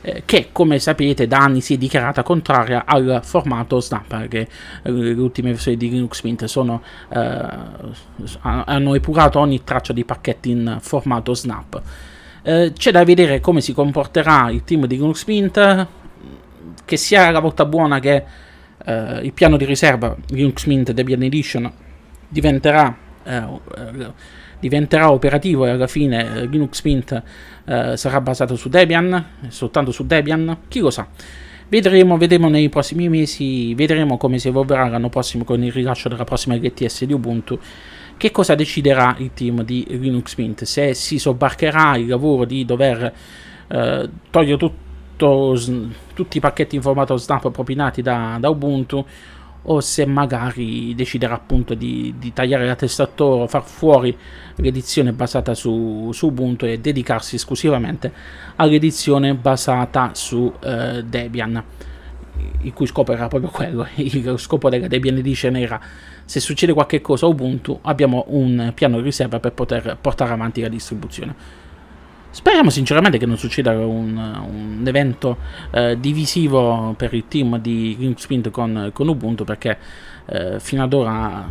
eh, 0.07 0.23
che 0.27 0.51
come 0.53 0.79
sapete 0.79 1.27
da 1.27 1.39
anni 1.39 1.63
si 1.63 1.75
è 1.75 1.77
dichiarata 1.79 2.23
contraria 2.23 2.85
al 2.85 3.21
formato 3.23 3.81
Snap, 3.81 4.29
che 4.29 4.41
eh, 4.83 4.91
le 4.91 5.13
ultime 5.15 5.51
versioni 5.51 5.79
di 5.79 5.89
Linux 5.89 6.21
Mint 6.23 6.45
sono, 6.45 6.83
eh, 7.09 7.47
hanno 8.43 8.95
epurato 8.95 9.39
ogni 9.39 9.65
traccia 9.65 9.95
di 9.95 10.05
pacchetti 10.05 10.51
in 10.51 10.77
formato 10.81 11.33
Snap. 11.33 11.83
Eh, 12.43 12.73
c'è 12.77 12.91
da 12.91 13.03
vedere 13.03 13.41
come 13.41 13.63
si 13.63 13.73
comporterà 13.73 14.51
il 14.51 14.63
team 14.63 14.85
di 14.85 14.97
Linux 14.97 15.25
Mint, 15.25 15.87
che 16.85 16.97
sia 16.99 17.31
la 17.31 17.41
volta 17.41 17.65
buona 17.65 17.99
che 17.99 18.25
eh, 18.85 19.21
il 19.23 19.33
piano 19.33 19.57
di 19.57 19.65
riserva 19.65 20.17
Linux 20.29 20.67
Mint 20.67 20.93
Debian 20.93 21.23
Edition 21.23 21.73
diventerà 22.29 23.03
diventerà 24.65 25.11
operativo 25.11 25.67
e 25.67 25.71
alla 25.71 25.87
fine 25.87 26.37
eh, 26.37 26.47
Linux 26.47 26.83
Mint 26.85 27.23
eh, 27.67 27.97
sarà 27.97 28.21
basato 28.23 28.57
su 28.57 28.71
Debian, 28.71 29.25
soltanto 29.49 29.91
su 29.93 30.07
Debian, 30.07 30.59
chi 30.69 30.81
lo 30.81 30.89
sa. 30.91 31.07
Vedremo, 31.69 32.17
vedremo 32.17 32.49
nei 32.49 32.71
prossimi 32.71 33.11
mesi, 33.11 33.75
vedremo 33.75 34.17
come 34.17 34.39
si 34.39 34.49
evolverà 34.49 34.89
l'anno 34.89 35.11
prossimo 35.11 35.45
con 35.45 35.63
il 35.63 35.73
rilascio 35.73 36.09
della 36.09 36.25
prossima 36.25 36.55
LTS 36.55 37.05
di 37.05 37.13
Ubuntu. 37.13 37.59
Che 38.17 38.31
cosa 38.31 38.55
deciderà 38.55 39.17
il 39.19 39.33
team 39.35 39.63
di 39.65 39.85
Linux 39.89 40.37
Mint? 40.37 40.65
Se 40.65 40.95
si 40.95 41.19
sobbarcherà 41.19 41.97
il 41.97 42.07
lavoro 42.07 42.45
di 42.45 42.65
dover 42.65 43.13
eh, 43.69 44.09
togliere 44.31 44.57
tutto, 45.25 45.89
tutti 46.13 46.37
i 46.37 46.41
pacchetti 46.41 46.77
in 46.77 46.83
formato 46.83 47.17
snap 47.17 47.51
propinati 47.51 48.03
da, 48.03 48.37
da 48.39 48.49
Ubuntu 48.51 49.05
o 49.67 49.81
se 49.81 50.05
magari 50.05 50.95
deciderà 50.95 51.35
appunto 51.35 51.73
di, 51.73 52.15
di 52.19 52.35
tagliare 52.35 52.67
la 52.67 52.75
testa 52.75 53.05
a 53.05 53.07
toro, 53.07 53.47
far 53.47 53.63
fuori 53.63 54.15
l'edizione 54.57 55.13
basata 55.13 55.55
su, 55.55 56.11
su, 56.13 56.27
Ubuntu 56.27 56.67
e 56.67 56.79
dedicarsi 56.79 57.37
esclusivamente 57.37 58.13
all'edizione 58.57 59.35
basata 59.35 60.11
su 60.13 60.53
eh, 60.61 61.03
Debian 61.03 61.65
il 62.63 62.73
cui 62.73 62.87
scopo 62.87 63.13
era 63.13 63.29
proprio 63.29 63.49
quello, 63.49 63.87
il 63.97 64.35
scopo 64.39 64.69
della 64.69 64.89
Debian 64.89 65.17
Edition 65.17 65.57
era 65.57 65.81
se 66.25 66.41
succede 66.41 66.73
qualche 66.73 67.01
cosa 67.01 67.27
a 67.27 67.29
Ubuntu 67.29 67.79
abbiamo 67.83 68.25
un 68.29 68.73
piano 68.75 68.97
di 68.97 69.03
riserva 69.03 69.39
per 69.39 69.53
poter 69.53 69.97
portare 70.01 70.33
avanti 70.33 70.61
la 70.61 70.69
distribuzione. 70.69 71.63
Speriamo 72.35 72.69
sinceramente 72.69 73.17
che 73.17 73.27
non 73.27 73.39
succeda 73.39 73.71
un, 73.79 74.17
un 74.17 74.83
evento 74.87 75.37
eh, 75.71 75.97
divisivo 76.01 76.93
per 76.99 77.15
il 77.15 77.29
team 77.29 77.61
di 77.61 77.97
Mint 78.29 78.51
con, 78.51 78.91
con 78.93 79.07
Ubuntu 79.07 79.45
perché 79.45 79.79
eh, 80.27 80.59
fino, 80.59 80.83
ad 80.83 80.93
ora, 80.95 81.49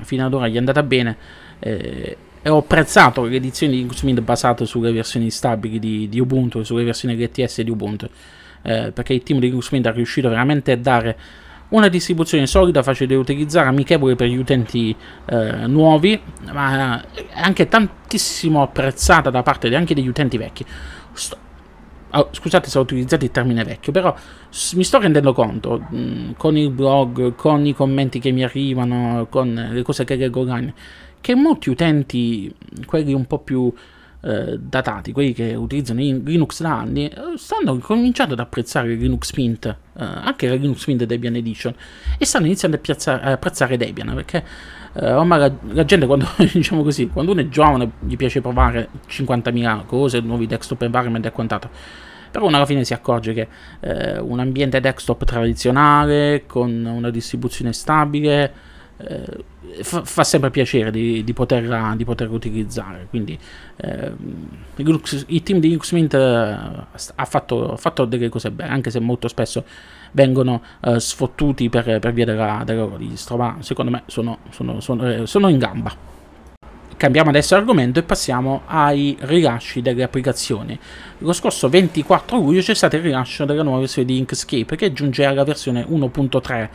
fino, 0.00 0.24
ad 0.24 0.32
ora, 0.32 0.48
gli 0.48 0.54
è 0.54 0.58
andata 0.58 0.82
bene 0.82 1.14
eh, 1.58 2.16
e 2.40 2.48
ho 2.48 2.56
apprezzato 2.56 3.24
le 3.24 3.36
edizioni 3.36 3.86
di 3.86 3.96
Mint 4.04 4.20
basate 4.22 4.64
sulle 4.64 4.92
versioni 4.92 5.28
stabili 5.28 5.78
di, 5.78 6.08
di 6.08 6.18
Ubuntu, 6.18 6.62
sulle 6.62 6.84
versioni 6.84 7.14
LTS 7.14 7.60
di 7.60 7.70
Ubuntu 7.70 8.08
eh, 8.62 8.90
perché 8.92 9.12
il 9.12 9.22
team 9.22 9.40
di 9.40 9.50
Mint 9.50 9.86
è 9.86 9.92
riuscito 9.92 10.30
veramente 10.30 10.72
a 10.72 10.76
dare 10.78 11.18
una 11.70 11.88
distribuzione 11.88 12.46
solida, 12.46 12.82
facile 12.82 13.14
da 13.14 13.20
utilizzare, 13.20 13.68
amichevole 13.68 14.14
per 14.16 14.28
gli 14.28 14.36
utenti 14.36 14.94
eh, 15.26 15.66
nuovi, 15.66 16.18
ma 16.52 17.02
anche 17.34 17.68
tantissimo 17.68 18.62
apprezzata 18.62 19.30
da 19.30 19.42
parte 19.42 19.74
anche 19.74 19.94
degli 19.94 20.08
utenti 20.08 20.38
vecchi. 20.38 20.64
Sto, 21.12 21.36
oh, 22.10 22.28
scusate 22.30 22.70
se 22.70 22.78
ho 22.78 22.82
utilizzato 22.82 23.24
il 23.24 23.30
termine 23.30 23.64
vecchio, 23.64 23.92
però 23.92 24.14
mi 24.74 24.84
sto 24.84 24.98
rendendo 24.98 25.32
conto 25.32 25.86
mh, 25.88 25.96
mm, 25.96 26.30
con 26.36 26.56
il 26.56 26.70
blog, 26.70 27.34
con 27.34 27.66
i 27.66 27.74
commenti 27.74 28.18
che 28.18 28.30
mi 28.30 28.42
arrivano, 28.42 29.26
con 29.28 29.68
le 29.70 29.82
cose 29.82 30.04
che 30.04 30.16
leggo 30.16 30.40
online, 30.40 30.74
che 31.20 31.34
molti 31.34 31.68
utenti, 31.68 32.54
quelli 32.86 33.12
un 33.12 33.26
po' 33.26 33.40
più 33.40 33.72
eh, 34.20 34.58
datati, 34.58 35.12
quelli 35.12 35.32
che 35.32 35.54
utilizzano 35.54 36.00
Linux 36.00 36.60
da 36.60 36.78
anni, 36.78 37.06
eh, 37.06 37.14
stanno 37.36 37.78
cominciando 37.78 38.34
ad 38.34 38.40
apprezzare 38.40 38.94
Linux 38.94 39.32
Mint, 39.34 39.66
eh, 39.66 39.76
anche 39.94 40.48
la 40.48 40.54
Linux 40.54 40.86
Mint 40.86 41.04
Debian 41.04 41.36
Edition, 41.36 41.74
e 42.18 42.24
stanno 42.24 42.46
iniziando 42.46 42.76
a, 42.76 42.80
piazzare, 42.80 43.22
a 43.22 43.32
apprezzare 43.32 43.76
Debian, 43.76 44.14
perché 44.14 44.44
eh, 44.94 45.12
ormai 45.12 45.38
la, 45.38 45.52
la, 45.72 45.84
gente 45.84 46.06
quando, 46.06 46.26
diciamo 46.52 46.82
così, 46.82 47.08
quando 47.08 47.32
uno 47.32 47.40
è 47.40 47.48
giovane 47.48 47.92
gli 48.00 48.16
piace 48.16 48.40
provare 48.40 48.88
50.000 49.08 49.86
cose, 49.86 50.20
nuovi 50.20 50.46
desktop 50.46 50.82
environment 50.82 51.24
e 51.26 51.32
quant'altro. 51.32 51.70
Però 52.30 52.44
uno 52.46 52.56
alla 52.56 52.66
fine 52.66 52.84
si 52.84 52.92
accorge 52.92 53.32
che 53.32 53.48
eh, 53.80 54.18
un 54.18 54.38
ambiente 54.38 54.80
desktop 54.80 55.24
tradizionale, 55.24 56.44
con 56.46 56.84
una 56.84 57.10
distribuzione 57.10 57.72
stabile, 57.72 58.52
eh, 58.98 59.82
fa, 59.82 60.04
fa, 60.04 60.24
sempre 60.24 60.50
piacere 60.50 60.90
di, 60.90 61.22
di, 61.22 61.32
poterla, 61.32 61.94
di 61.96 62.04
poterla 62.04 62.34
utilizzare. 62.34 63.06
Quindi 63.08 63.38
eh, 63.76 64.12
il 64.76 65.42
team 65.42 65.60
di 65.60 65.76
Xmint 65.76 66.14
eh, 66.14 66.18
ha 66.18 67.24
fatto, 67.24 67.76
fatto, 67.76 68.04
delle 68.04 68.28
cose 68.28 68.50
belle, 68.50 68.70
anche 68.70 68.90
se 68.90 69.00
molto 69.00 69.28
spesso 69.28 69.64
vengono 70.12 70.62
eh, 70.80 70.98
sfottuti 70.98 71.68
per, 71.68 71.98
per, 72.00 72.12
via 72.12 72.24
della, 72.24 72.62
della 72.64 72.88
distro, 72.96 73.36
ma 73.36 73.56
secondo 73.60 73.90
me 73.90 74.02
sono, 74.06 74.38
sono, 74.50 74.80
sono, 74.80 75.08
eh, 75.08 75.26
sono 75.26 75.48
in 75.48 75.58
gamba. 75.58 76.06
Cambiamo 76.96 77.30
adesso 77.30 77.54
argomento 77.54 78.00
e 78.00 78.02
passiamo 78.02 78.62
ai 78.66 79.16
rilasci 79.20 79.80
delle 79.80 80.02
applicazioni. 80.02 80.76
Lo 81.18 81.32
scorso 81.32 81.68
24 81.68 82.36
luglio 82.36 82.60
c'è 82.60 82.74
stato 82.74 82.96
il 82.96 83.02
rilascio 83.02 83.44
della 83.44 83.62
nuova 83.62 83.78
versione 83.78 84.08
di 84.08 84.18
Inkscape 84.18 84.74
che 84.74 84.92
giunge 84.92 85.24
alla 85.24 85.44
versione 85.44 85.86
1.3 85.88 86.68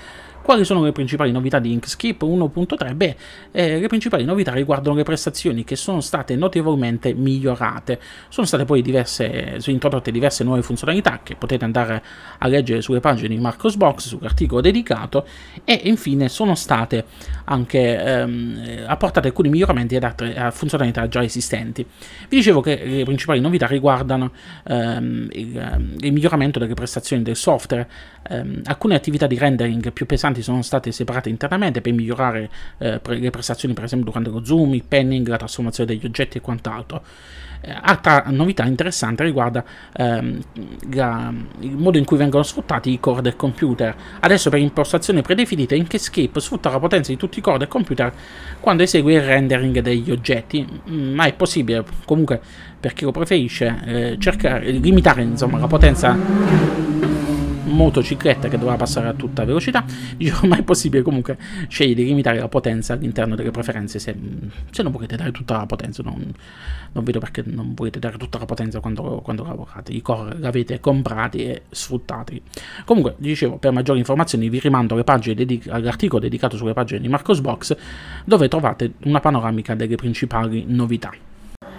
quali 0.44 0.66
sono 0.66 0.84
le 0.84 0.92
principali 0.92 1.32
novità 1.32 1.58
di 1.60 1.72
Inkscape 1.72 2.26
1.3? 2.26 2.96
Beh, 2.96 3.16
eh, 3.52 3.80
le 3.80 3.88
principali 3.88 4.26
novità 4.26 4.52
riguardano 4.52 4.96
le 4.96 5.04
prestazioni 5.04 5.64
che 5.64 5.76
sono 5.76 6.02
state 6.02 6.36
notevolmente 6.36 7.14
migliorate. 7.14 8.00
Sono 8.30 8.46
state 8.46 8.66
poi 8.66 8.82
diverse, 8.82 9.60
sono 9.60 9.74
introdotte 9.74 10.12
diverse 10.12 10.44
nuove 10.44 10.62
funzionalità 10.62 11.22
che 11.24 11.36
potete 11.36 11.64
andare 11.64 12.04
a 12.38 12.48
leggere 12.48 12.82
sulle 12.82 13.00
pagine 13.00 13.30
di 13.30 13.40
Marcosbox, 13.40 14.08
sull'articolo 14.08 14.62
dedicato, 14.62 15.26
e 15.64 15.80
infine 15.86 16.30
sono 16.30 16.56
state 16.56 17.06
anche 17.46 18.04
ehm, 18.04 18.84
apportate 18.86 19.28
alcuni 19.28 19.50
miglioramenti 19.50 19.96
ad 19.96 20.04
altre 20.04 20.36
a 20.36 20.52
funzionalità 20.52 21.08
già 21.08 21.24
esistenti. 21.24 21.86
Vi 22.28 22.36
dicevo 22.36 22.62
che 22.62 22.82
le 22.84 23.04
principali 23.04 23.40
novità 23.40 23.66
riguardano 23.66 24.32
ehm, 24.66 25.30
il, 25.32 25.58
ehm, 25.58 25.96
il, 26.00 26.12
miglioramento 26.12 26.60
delle 26.60 26.74
prestazioni 26.74 27.24
del 27.24 27.36
software, 27.36 27.90
ehm, 28.30 28.62
alcune 28.66 28.96
attività 28.96 29.28
di 29.28 29.38
rendering 29.38 29.92
più 29.92 30.06
pesanti 30.06 30.33
importanti 30.34 30.42
sono 30.42 30.62
state 30.62 30.92
separate 30.92 31.30
internamente 31.30 31.82
per 31.82 31.94
migliorare 31.94 32.50
eh, 32.80 33.00
le 33.04 33.30
prestazioni, 33.30 33.74
per 33.74 33.84
esempio 33.84 34.10
durante 34.10 34.30
lo 34.30 34.44
zoom, 34.44 34.74
il 34.74 34.84
panning, 34.84 35.28
la 35.28 35.38
trasformazione 35.38 35.94
degli 35.94 36.06
oggetti 36.06 36.38
e 36.38 36.42
quant'altro. 36.42 37.04
Eh, 37.62 37.74
altra 37.82 38.26
novità 38.28 38.66
interessante 38.66 39.24
riguarda 39.24 39.64
ehm, 39.96 40.42
la, 40.94 41.34
il 41.60 41.78
modo 41.78 41.98
in 41.98 42.04
cui 42.04 42.18
vengono 42.18 42.44
sfruttati 42.44 42.92
i 42.92 43.00
core 43.00 43.22
del 43.22 43.36
computer. 43.36 43.96
Adesso 44.20 44.50
per 44.50 44.60
impostazione 44.60 45.22
predefinita 45.22 45.76
Inkscape 45.76 46.40
sfrutta 46.42 46.70
la 46.70 46.80
potenza 46.80 47.12
di 47.12 47.18
tutti 47.18 47.40
i 47.40 47.42
core 47.42 47.60
del 47.60 47.70
computer 47.70 48.12
quando 48.60 48.84
esegue 48.84 49.14
il 49.14 49.22
rendering 49.22 49.80
degli 49.80 50.12
oggetti, 50.12 50.68
mm, 50.90 51.14
ma 51.14 51.26
è 51.26 51.34
possibile 51.34 51.86
comunque 52.06 52.42
per 52.80 52.92
chi 52.92 53.06
lo 53.06 53.12
preferisce 53.12 53.80
eh, 53.86 54.16
cercare, 54.20 54.70
limitare 54.72 55.22
insomma, 55.22 55.58
la 55.58 55.68
potenza 55.68 56.18
motocicletta 57.74 58.48
che 58.48 58.58
doveva 58.58 58.78
passare 58.78 59.08
a 59.08 59.14
tutta 59.14 59.44
velocità, 59.44 59.84
dicevo 60.16 60.48
ma 60.48 60.58
è 60.58 60.64
possibile 60.64 61.02
comunque 61.02 61.38
scegliere 61.68 62.02
di 62.02 62.06
limitare 62.06 62.40
la 62.40 62.48
potenza 62.48 62.94
all'interno 62.94 63.36
delle 63.36 63.52
preferenze 63.52 64.00
se, 64.00 64.16
se 64.72 64.84
non 64.84 64.92
volete 64.92 65.16
dare 65.16 65.32
tutta 65.32 65.58
la 65.58 65.66
potenza, 65.66 66.04
non, 66.04 66.32
non, 66.92 67.04
vedo 67.04 67.20
perché 67.20 67.44
non 67.46 67.74
volete 67.74 68.00
dare 68.00 68.18
tutta 68.18 68.38
la 68.38 68.46
potenza 68.46 68.80
quando, 68.80 69.22
quando 69.24 69.44
lavorate, 69.44 69.92
i 69.92 70.02
core 70.02 70.38
l'avete 70.38 70.80
comprati 70.80 71.46
e 71.46 71.64
sfruttati. 71.70 72.42
Comunque, 72.86 73.16
dicevo, 73.18 73.58
per 73.58 73.72
maggiori 73.72 74.00
informazioni 74.00 74.50
vi 74.50 74.60
rimando 74.60 75.02
dedic- 75.36 75.68
all'articolo 75.70 76.22
dedicato 76.22 76.58
sulle 76.58 76.74
pagine 76.74 77.00
di 77.00 77.08
Marcosbox 77.08 77.76
dove 78.26 78.48
trovate 78.48 78.94
una 79.04 79.20
panoramica 79.20 79.76
delle 79.76 79.96
principali 79.96 80.66
novità. 80.68 81.12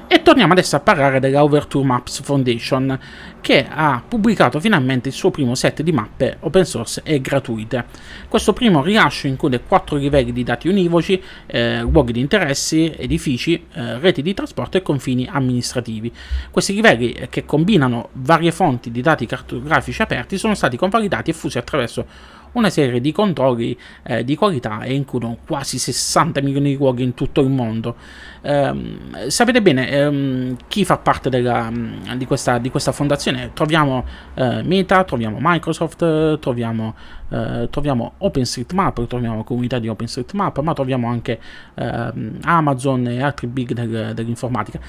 E 0.06 0.23
torniamo 0.23 0.52
adesso 0.52 0.76
a 0.76 0.80
parlare 0.80 1.18
della 1.18 1.42
Overture 1.42 1.84
Maps 1.84 2.20
Foundation, 2.23 2.99
che 3.40 3.66
ha 3.68 4.02
pubblicato 4.06 4.61
finalmente 4.61 5.08
il 5.08 5.14
suo 5.14 5.30
primo 5.30 5.54
set 5.54 5.82
di 5.82 5.92
mappe 5.92 6.37
open 6.40 6.64
source 6.64 7.00
e 7.04 7.20
gratuite. 7.20 7.87
Questo 8.28 8.52
primo 8.52 8.82
rilascio 8.82 9.26
include 9.26 9.62
quattro 9.66 9.96
livelli 9.96 10.32
di 10.32 10.44
dati 10.44 10.68
univoci, 10.68 11.20
eh, 11.46 11.80
luoghi 11.80 12.12
di 12.12 12.20
interessi, 12.20 12.94
edifici, 12.96 13.66
eh, 13.73 13.99
reti 13.99 14.23
di 14.23 14.34
trasporto 14.34 14.76
e 14.76 14.82
confini 14.82 15.26
amministrativi. 15.26 16.12
Questi 16.50 16.75
livelli, 16.75 17.12
eh, 17.12 17.28
che 17.28 17.44
combinano 17.44 18.11
varie 18.12 18.52
fonti 18.52 18.90
di 18.90 19.00
dati 19.00 19.26
cartografici 19.26 20.02
aperti, 20.02 20.37
sono 20.37 20.54
stati 20.54 20.76
convalidati 20.76 21.30
e 21.30 21.34
fusi 21.34 21.58
attraverso 21.58 22.06
una 22.54 22.70
serie 22.70 23.00
di 23.00 23.12
controlli 23.12 23.76
eh, 24.02 24.25
di 24.25 24.34
qualità 24.37 24.82
e 24.82 24.94
includono 24.94 25.38
quasi 25.46 25.78
60 25.78 26.40
milioni 26.40 26.70
di 26.70 26.76
luoghi 26.76 27.02
in 27.02 27.14
tutto 27.14 27.40
il 27.40 27.49
mondo. 27.49 27.96
Eh, 28.42 28.99
sapete 29.28 29.62
bene 29.62 29.88
ehm, 29.88 30.56
chi 30.68 30.84
fa 30.84 30.99
parte 30.99 31.30
della, 31.30 31.70
di, 32.16 32.26
questa, 32.26 32.58
di, 32.58 32.70
questa, 32.70 32.92
fondazione? 32.92 33.50
Troviamo 33.52 34.04
eh, 34.34 34.62
Meta, 34.62 35.04
troviamo 35.04 35.38
Microsoft, 35.40 36.38
troviamo, 36.38 36.94
eh, 37.30 37.68
troviamo 37.70 38.12
OpenStreetMap, 38.18 39.06
troviamo 39.06 39.44
comunità 39.44 39.78
di 39.78 39.88
OpenStreetMap, 39.88 40.58
ma 40.61 40.73
troviamo 40.73 41.08
anche 41.08 41.40
ehm, 41.75 42.38
Amazon 42.42 43.06
e 43.06 43.23
altri 43.23 43.46
big 43.46 43.73
del, 43.73 44.12
dell'informatica 44.14 44.80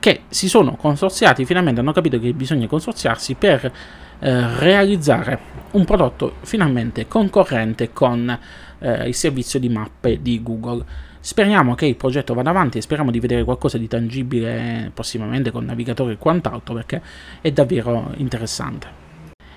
che 0.00 0.22
si 0.28 0.48
sono 0.48 0.76
consorziati, 0.76 1.44
finalmente 1.44 1.80
hanno 1.80 1.92
capito 1.92 2.18
che 2.18 2.32
bisogna 2.32 2.66
consorziarsi 2.66 3.34
per 3.34 3.72
eh, 4.18 4.58
realizzare 4.58 5.52
un 5.72 5.84
prodotto 5.84 6.36
finalmente 6.42 7.06
concorrente 7.08 7.92
con 7.92 8.38
eh, 8.78 9.08
il 9.08 9.14
servizio 9.14 9.58
di 9.58 9.68
mappe 9.68 10.20
di 10.22 10.42
Google. 10.42 10.84
Speriamo 11.20 11.74
che 11.74 11.86
il 11.86 11.96
progetto 11.96 12.34
vada 12.34 12.50
avanti 12.50 12.78
e 12.78 12.82
speriamo 12.82 13.10
di 13.10 13.18
vedere 13.18 13.44
qualcosa 13.44 13.78
di 13.78 13.88
tangibile 13.88 14.90
prossimamente 14.92 15.50
con 15.50 15.64
navigatore 15.64 16.12
e 16.12 16.18
quant'altro 16.18 16.74
perché 16.74 17.00
è 17.40 17.50
davvero 17.50 18.12
interessante. 18.16 19.02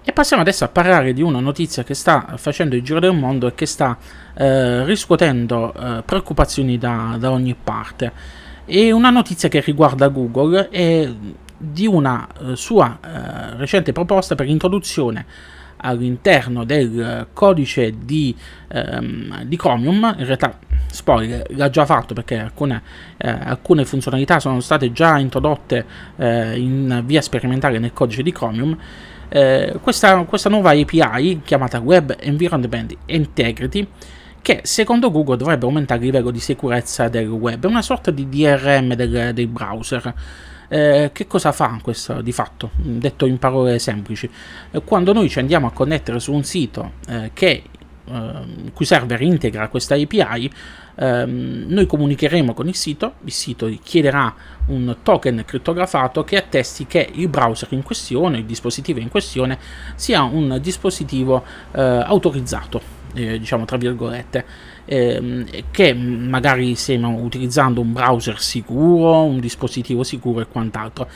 E 0.03 0.13
passiamo 0.13 0.41
adesso 0.41 0.63
a 0.63 0.69
parlare 0.69 1.11
di 1.11 1.21
una 1.21 1.41
notizia 1.41 1.83
che 1.83 1.93
sta 1.93 2.35
facendo 2.37 2.77
il 2.77 2.81
giro 2.81 3.01
del 3.01 3.13
mondo 3.13 3.47
e 3.47 3.53
che 3.53 3.65
sta 3.65 3.97
eh, 4.35 4.85
riscuotendo 4.85 5.73
eh, 5.73 6.03
preoccupazioni 6.03 6.77
da, 6.77 7.17
da 7.19 7.29
ogni 7.31 7.53
parte. 7.61 8.13
È 8.63 8.89
una 8.91 9.09
notizia 9.09 9.49
che 9.49 9.59
riguarda 9.59 10.07
Google 10.07 10.69
e 10.69 11.13
di 11.57 11.87
una 11.87 12.27
eh, 12.27 12.55
sua 12.55 12.99
eh, 13.01 13.55
recente 13.57 13.91
proposta 13.91 14.35
per 14.35 14.45
l'introduzione 14.45 15.25
all'interno 15.77 16.63
del 16.63 17.27
codice 17.33 17.93
di, 18.03 18.35
ehm, 18.69 19.43
di, 19.43 19.57
Chromium, 19.57 20.15
in 20.17 20.25
realtà 20.25 20.57
spoiler, 20.87 21.43
l'ha 21.55 21.69
già 21.69 21.85
fatto 21.85 22.13
perché 22.13 22.39
alcune, 22.39 22.81
eh, 23.17 23.29
alcune 23.29 23.85
funzionalità 23.85 24.39
sono 24.39 24.59
state 24.59 24.91
già 24.91 25.17
introdotte 25.19 25.85
eh, 26.15 26.57
in 26.57 27.03
via 27.05 27.21
sperimentale 27.21 27.77
nel 27.79 27.93
codice 27.93 28.23
di 28.23 28.31
Chromium, 28.31 28.75
eh, 29.29 29.77
questa, 29.81 30.23
questa, 30.23 30.49
nuova 30.49 30.71
API 30.71 31.41
chiamata 31.43 31.79
Web 31.79 32.15
Environment 32.19 32.95
Integrity 33.07 33.87
che 34.41 34.61
secondo 34.63 35.11
Google 35.11 35.35
dovrebbe 35.35 35.65
aumentare 35.65 35.99
il 35.99 36.05
livello 36.05 36.31
di 36.31 36.39
sicurezza 36.39 37.09
del 37.09 37.27
web, 37.27 37.65
è 37.65 37.67
una 37.67 37.81
sorta 37.81 38.11
di 38.11 38.29
DRM 38.29 38.93
del, 38.93 39.33
del 39.33 39.47
browser. 39.47 40.13
Eh, 40.69 41.12
che 41.13 41.27
cosa 41.27 41.51
fa 41.51 41.79
questo 41.81 42.21
di 42.21 42.31
fatto? 42.31 42.71
Detto 42.75 43.25
in 43.25 43.39
parole 43.39 43.79
semplici, 43.79 44.29
eh, 44.71 44.81
quando 44.83 45.13
noi 45.13 45.29
ci 45.29 45.39
andiamo 45.39 45.67
a 45.67 45.71
connettere 45.71 46.19
su 46.19 46.33
un 46.33 46.43
sito 46.43 46.93
eh, 47.07 47.31
che 47.33 47.63
Uh, 48.07 48.71
cui 48.71 48.86
server 48.86 49.21
integra 49.21 49.67
questa 49.67 49.95
API, 49.95 50.50
um, 50.95 51.65
noi 51.67 51.86
comunicheremo 51.86 52.53
con 52.53 52.69
il 52.69 52.75
sito, 52.75 53.15
il 53.25 53.33
sito 53.33 53.69
chiederà 53.83 54.33
un 54.67 55.00
token 55.03 55.43
crittografato 55.45 56.24
che 56.24 56.38
attesti 56.38 56.86
che 56.88 57.09
il 57.15 57.27
browser 57.27 57.67
in 57.74 57.83
questione, 57.83 58.38
il 58.38 58.45
dispositivo 58.45 59.00
in 59.00 59.09
questione, 59.09 59.59
sia 59.95 60.24
un 60.24 60.57
dispositivo 60.62 61.43
uh, 61.74 61.79
autorizzato, 61.79 62.79
eh, 63.13 63.38
diciamo 63.38 63.65
tra 63.65 63.75
virgolette 63.75 64.45
ehm, 64.88 65.46
che 65.70 65.94
magari 65.94 66.74
stiamo 66.75 67.20
utilizzando 67.22 67.82
un 67.82 67.94
browser 67.94 68.39
sicuro, 68.39 69.24
un 69.24 69.39
dispositivo 69.39 70.03
sicuro 70.03 70.41
e 70.41 70.48
quant'altro. 70.48 71.08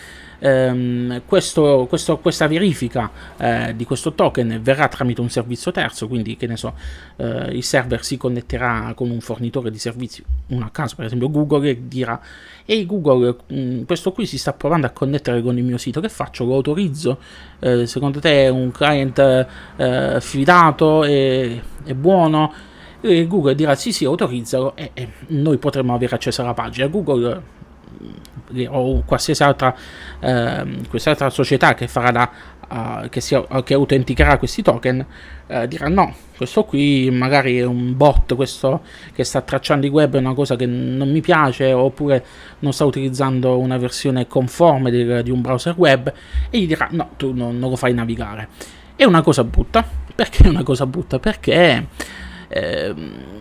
Um, 0.44 1.22
questo, 1.28 1.86
questo, 1.88 2.18
questa 2.18 2.48
verifica 2.48 3.12
uh, 3.38 3.74
di 3.75 3.86
questo 3.86 4.13
token 4.13 4.60
verrà 4.63 4.88
tramite 4.88 5.22
un 5.22 5.30
servizio 5.30 5.72
terzo, 5.72 6.08
quindi 6.08 6.36
che 6.36 6.48
ne 6.48 6.58
so, 6.58 6.74
uh, 7.18 7.51
il 7.51 7.63
server 7.63 8.04
si 8.04 8.18
connetterà 8.18 8.92
con 8.96 9.12
un 9.12 9.22
fornitore 9.22 9.70
di 9.70 9.78
servizi, 9.78 10.24
un 10.48 10.63
a 10.63 10.72
caso 10.72 10.96
per 10.96 11.06
esempio 11.06 11.30
Google, 11.30 11.70
e 11.70 11.88
dirà 11.88 12.20
ehi 12.66 12.88
Google, 12.88 13.36
mh, 13.46 13.56
mm, 13.56 13.84
questo 13.84 14.12
qui 14.13 14.25
si 14.25 14.40
sta 14.40 14.51
provando 14.54 14.88
a 14.88 14.90
connettere 14.90 15.44
con 15.44 15.60
il 15.60 15.63
mio 15.63 15.78
sito, 15.78 16.01
che 16.01 16.10
faccio? 16.10 16.44
Lo 16.44 16.55
autorizzo? 16.55 17.20
Uh, 17.60 17.86
secondo 17.86 18.20
te 18.20 18.46
è 18.46 18.50
un 18.50 18.72
client 18.72 19.48
fidato? 20.22 21.03
È, 21.03 21.62
è 21.84 21.94
buono? 21.94 22.70
E 23.01 23.27
Google 23.27 23.55
dirà 23.55 23.75
sì 23.75 23.92
sì 23.92 24.05
autorizzalo 24.05 24.75
e, 24.75 24.92
e 24.94 25.09
noi 25.27 25.57
potremo 25.57 25.94
avere 25.94 26.16
accesso 26.16 26.42
alla 26.42 26.53
pagina. 26.53 26.87
Google 26.87 27.42
eh, 28.53 28.68
o 28.68 29.03
qualsiasi 29.05 29.44
altra, 29.44 29.75
eh, 30.20 30.66
altra 31.03 31.29
società 31.29 31.74
che 31.74 31.90
da 32.11 32.31
uh, 32.72 33.09
che, 33.09 33.22
sia, 33.22 33.46
che 33.64 33.74
autenticherà 33.74 34.37
questi 34.37 34.61
token 34.61 35.05
uh, 35.48 35.66
dirà 35.68 35.87
no, 35.87 36.14
questo 36.35 36.64
qui 36.64 37.09
magari 37.11 37.57
è 37.57 37.66
un 37.66 37.96
bot, 37.96 38.35
questo 38.35 38.81
che 39.14 39.24
sta 39.24 39.42
tracciando 39.42 39.85
il 39.85 39.92
web 39.92 40.16
è 40.16 40.20
una 40.20 40.33
cosa 40.33 40.55
che 40.55 40.66
non 40.66 41.11
mi 41.11 41.22
piace 41.22 41.72
oppure 41.74 42.25
non 42.59 42.74
sta 42.74 42.85
utilizzando 42.85 43.57
una 43.57 43.77
versione 43.77 44.27
conforme 44.27 44.92
di, 44.92 45.24
di 45.24 45.31
un 45.31 45.42
browser 45.42 45.75
web 45.77 46.11
e 46.50 46.59
gli 46.59 46.68
dirà 46.68 46.87
no, 46.92 47.11
tu 47.18 47.33
non, 47.33 47.57
non 47.59 47.70
lo 47.70 47.75
fai 47.75 47.94
navigare. 47.94 48.48
È 48.96 49.03
una 49.03 49.22
cosa 49.22 49.44
brutta, 49.44 49.83
perché 50.14 50.44
è 50.44 50.48
una 50.48 50.64
cosa 50.64 50.85
brutta? 50.85 51.20
Perché 51.20 51.87
Ehm, 52.51 53.40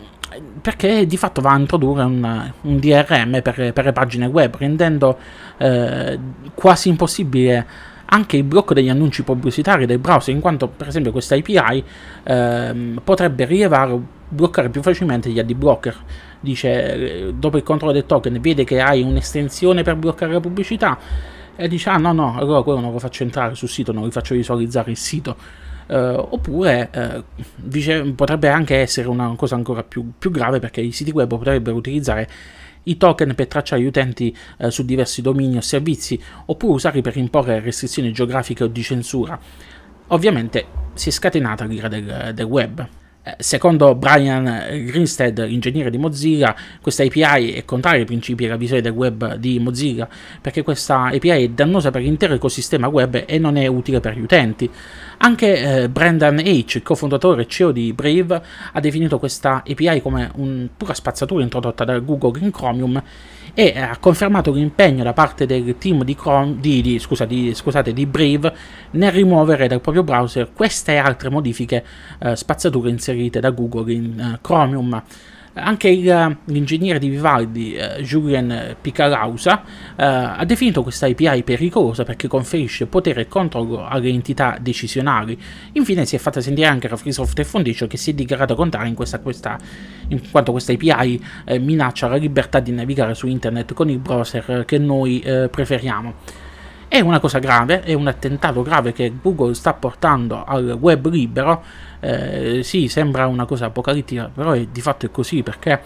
perché 0.61 1.07
di 1.07 1.17
fatto 1.17 1.41
va 1.41 1.53
a 1.53 1.59
introdurre 1.59 2.05
un, 2.05 2.53
un 2.61 2.79
DRM 2.79 3.43
per, 3.43 3.73
per, 3.73 3.85
le 3.85 3.93
pagine 3.93 4.27
web, 4.27 4.55
rendendo 4.57 5.19
eh, 5.57 6.19
quasi 6.55 6.89
impossibile 6.89 7.67
anche 8.13 8.37
il 8.37 8.45
blocco 8.45 8.75
degli 8.75 8.89
annunci 8.89 9.23
pubblicitari 9.23 9.87
del 9.87 9.99
browser, 9.99 10.35
in 10.35 10.41
quanto 10.41 10.69
per 10.69 10.89
esempio 10.89 11.11
questa 11.11 11.35
API 11.35 11.85
eh, 12.23 12.95
potrebbe 13.03 13.45
rilevare 13.45 13.93
o 13.93 14.03
bloccare 14.29 14.69
più 14.69 14.83
facilmente 14.83 15.31
gli 15.31 15.39
ad 15.39 15.53
blocker. 15.53 15.97
Dice, 16.39 16.95
eh, 16.95 17.35
dopo 17.35 17.57
il 17.57 17.63
controllo 17.65 17.93
del 17.93 18.07
token, 18.07 18.41
vede 18.41 18.65
che 18.65 18.81
hai 18.81 19.03
un'estensione 19.03 19.83
per 19.83 19.97
bloccare 19.97 20.33
la 20.33 20.41
pubblicità 20.41 20.99
e 21.57 21.69
dice, 21.69 21.91
ah 21.91 21.99
no 21.99 22.13
no, 22.13 22.37
allora 22.39 22.63
quello 22.63 22.81
non 22.81 22.93
lo 22.93 22.99
faccio 22.99 23.25
entrare 23.25 23.55
sul 23.55 23.69
sito, 23.69 23.93
non 23.93 24.05
lo 24.05 24.11
faccio 24.11 24.35
visualizzare 24.35 24.93
il 24.93 24.97
sito 24.97 25.37
oppure 25.97 26.91
uh, 26.95 27.43
dice, 27.57 28.03
potrebbe 28.15 28.49
anche 28.49 28.77
essere 28.77 29.09
una 29.09 29.35
cosa 29.37 29.57
ancora 29.57 29.83
più, 29.83 30.13
più, 30.19 30.31
grave 30.31 30.61
perché 30.61 30.81
i 30.81 30.93
siti 30.93 31.11
web 31.11 31.29
potrebbero 31.29 31.77
utilizzare 31.77 32.29
i 32.85 32.97
token 32.97 33.35
per 33.35 33.49
tracciare 33.49 33.83
gli 33.83 33.87
utenti 33.87 34.37
uh, 34.59 34.69
su 34.69 34.85
diversi 34.85 35.21
domini 35.21 35.57
o 35.57 35.61
servizi 35.61 36.21
oppure 36.47 36.75
usarli 36.75 37.03
per 37.03 37.17
imporre 37.17 37.61
restrizioni 37.61 38.13
geografiche 38.13 38.65
o 38.65 38.67
di 38.69 38.83
censura. 38.83 39.39
Ovviamente 40.09 40.67
si 40.95 41.09
è 41.09 41.13
scatenata 41.13 41.65
l'ira 41.65 41.89
del, 41.89 42.33
del 42.35 42.47
web. 42.47 42.89
Eh, 43.23 43.37
secondo 43.39 43.95
Brian 43.97 44.85
Grinstead, 44.87 45.45
ingegnere 45.47 45.91
di 45.91 45.99
Mozilla, 45.99 46.57
questa 46.81 47.03
API 47.03 47.53
è 47.53 47.67
contraria 47.67 48.01
ai 48.01 48.07
principi 48.07 48.45
della 48.45 48.57
visione 48.57 48.81
del 48.81 48.93
web 48.93 49.35
di 49.35 49.59
Mozilla 49.59 50.09
perché 50.41 50.63
questa 50.63 51.09
API 51.09 51.29
è 51.29 51.49
dannosa 51.49 51.91
per 51.91 52.01
l'intero 52.01 52.33
ecosistema 52.33 52.89
web 52.89 53.25
e 53.27 53.39
non 53.39 53.59
è 53.59 53.67
utile 53.67 54.01
per 54.01 54.17
gli 54.17 54.23
utenti. 54.23 54.71
Anche 55.19 55.83
eh, 55.83 55.89
Brendan 55.91 56.39
H., 56.39 56.81
cofondatore 56.83 57.43
e 57.43 57.47
CEO 57.47 57.73
di 57.73 57.93
Brave, 57.93 58.43
ha 58.73 58.81
definito 58.81 59.19
questa 59.19 59.63
API 59.69 60.01
come 60.01 60.31
una 60.37 60.67
pura 60.75 60.95
spazzatura 60.95 61.43
introdotta 61.43 61.85
da 61.85 61.99
Google 61.99 62.41
in 62.41 62.51
Chromium 62.51 63.03
e 63.55 63.79
ha 63.79 63.97
confermato 63.99 64.53
l'impegno 64.53 65.03
da 65.03 65.13
parte 65.13 65.47
del 65.47 65.77
team 65.79 66.05
di, 66.05 66.15
Chrome, 66.15 66.57
di, 66.61 66.81
di, 66.83 66.99
scusa, 66.99 67.27
scusate, 67.53 67.93
di, 67.93 68.07
Brave 68.07 68.53
nel 68.93 69.13
rimuovere 69.13 69.69
dal 69.69 69.81
proprio 69.81 70.03
browser 70.03 70.53
queste 70.53 70.93
e 70.93 70.97
altre 70.97 71.31
modifiche 71.31 71.85
eh, 72.21 72.37
spazzature 72.37 72.91
inserite 72.91 73.41
da 73.41 73.51
Google 73.51 73.93
in 73.93 74.19
eh, 74.19 74.39
Chromium. 74.41 75.03
Anche 75.55 75.89
il, 75.89 76.39
l'ingegnere 76.45 77.01
di 77.01 77.09
Vivaldi, 77.09 77.75
eh, 77.75 78.03
Julien 78.03 78.77
Picalausa, 78.81 79.63
eh, 79.97 80.05
ha 80.05 80.45
definito 80.45 80.83
questa 80.83 81.07
API 81.07 81.43
pericolosa 81.43 82.05
perché 82.05 82.29
conferisce 82.29 82.87
potere 82.87 83.23
e 83.23 83.29
controllo 83.29 83.85
alle 83.85 84.11
entità 84.11 84.57
decisionali. 84.61 85.37
Infine 85.73 86.07
si 86.07 86.15
è 86.15 86.19
fatta 86.19 86.41
sentire 86.41 86.69
anche 86.69 86.89
la 86.89 86.97
Free 86.97 87.13
Software 87.13 87.49
Foundation 87.49 87.89
che 87.89 87.97
si 87.97 88.11
è 88.11 88.15
dichiarata 88.15 88.55
contraria 88.55 88.89
in, 88.89 88.95
questa, 88.95 89.19
questa, 89.19 89.59
in 90.09 90.21
quanto 90.31 90.53
questa 90.53 90.73
API 90.73 91.21
eh, 91.45 91.59
minaccia 91.59 92.07
la 92.07 92.17
libertà 92.17 92.61
di 92.61 92.71
navigare 92.71 93.15
su 93.15 93.27
internet 93.27 93.75
con 93.75 93.91
il 93.91 93.99
browser 93.99 94.65
che 94.65 94.79
noi 94.79 95.21
eh, 95.21 95.49
preferiamo. 95.49 96.49
È 96.93 96.99
una 96.99 97.21
cosa 97.21 97.39
grave, 97.39 97.83
è 97.83 97.93
un 97.93 98.09
attentato 98.09 98.63
grave 98.63 98.93
che 98.93 99.15
Google 99.23 99.55
sta 99.55 99.75
portando 99.75 100.43
al 100.43 100.73
web 100.73 101.07
libero. 101.09 101.63
Eh, 102.01 102.63
sì, 102.65 102.89
sembra 102.89 103.29
una 103.29 103.45
cosa 103.45 103.67
apocalittica, 103.67 104.29
però 104.35 104.51
è, 104.51 104.67
di 104.67 104.81
fatto 104.81 105.07
è 105.07 105.11
così 105.13 105.45
perché 105.45 105.83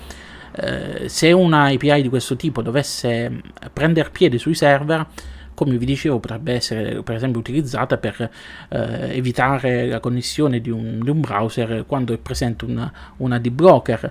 eh, 0.53 1.07
se 1.11 1.31
una 1.31 1.65
API 1.65 2.01
di 2.01 2.09
questo 2.09 2.37
tipo 2.37 2.63
dovesse 2.63 3.43
prendere 3.71 4.09
piede 4.09 4.39
sui 4.39 4.55
server, 4.55 5.07
come 5.53 5.77
vi 5.77 5.85
dicevo, 5.85 6.21
potrebbe 6.21 6.55
essere 6.55 7.03
per 7.03 7.17
esempio 7.17 7.39
utilizzata 7.39 7.99
per 7.99 8.31
eh, 8.71 9.15
evitare 9.15 9.87
la 9.87 10.01
connessione 10.01 10.63
di 10.63 10.71
un, 10.71 11.01
di 11.03 11.11
un, 11.11 11.21
browser 11.21 11.85
quando 11.87 12.15
è 12.15 12.17
presente 12.17 12.65
una, 12.65 12.91
una 13.19 13.37
ad 13.37 13.47
blocker. 13.51 14.11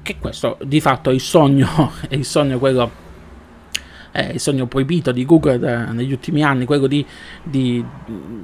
Che 0.00 0.16
questo 0.18 0.56
di 0.64 0.80
fatto 0.80 1.10
è 1.10 1.12
il 1.12 1.20
sogno, 1.20 1.92
è 2.08 2.14
il 2.14 2.24
sogno 2.24 2.58
quello 2.58 3.04
è 4.16 4.30
il 4.32 4.40
sogno 4.40 4.66
proibito 4.66 5.12
di 5.12 5.26
Google 5.26 5.58
da, 5.58 5.92
negli 5.92 6.10
ultimi 6.10 6.42
anni, 6.42 6.64
quello 6.64 6.86
di, 6.86 7.04
di, 7.42 7.84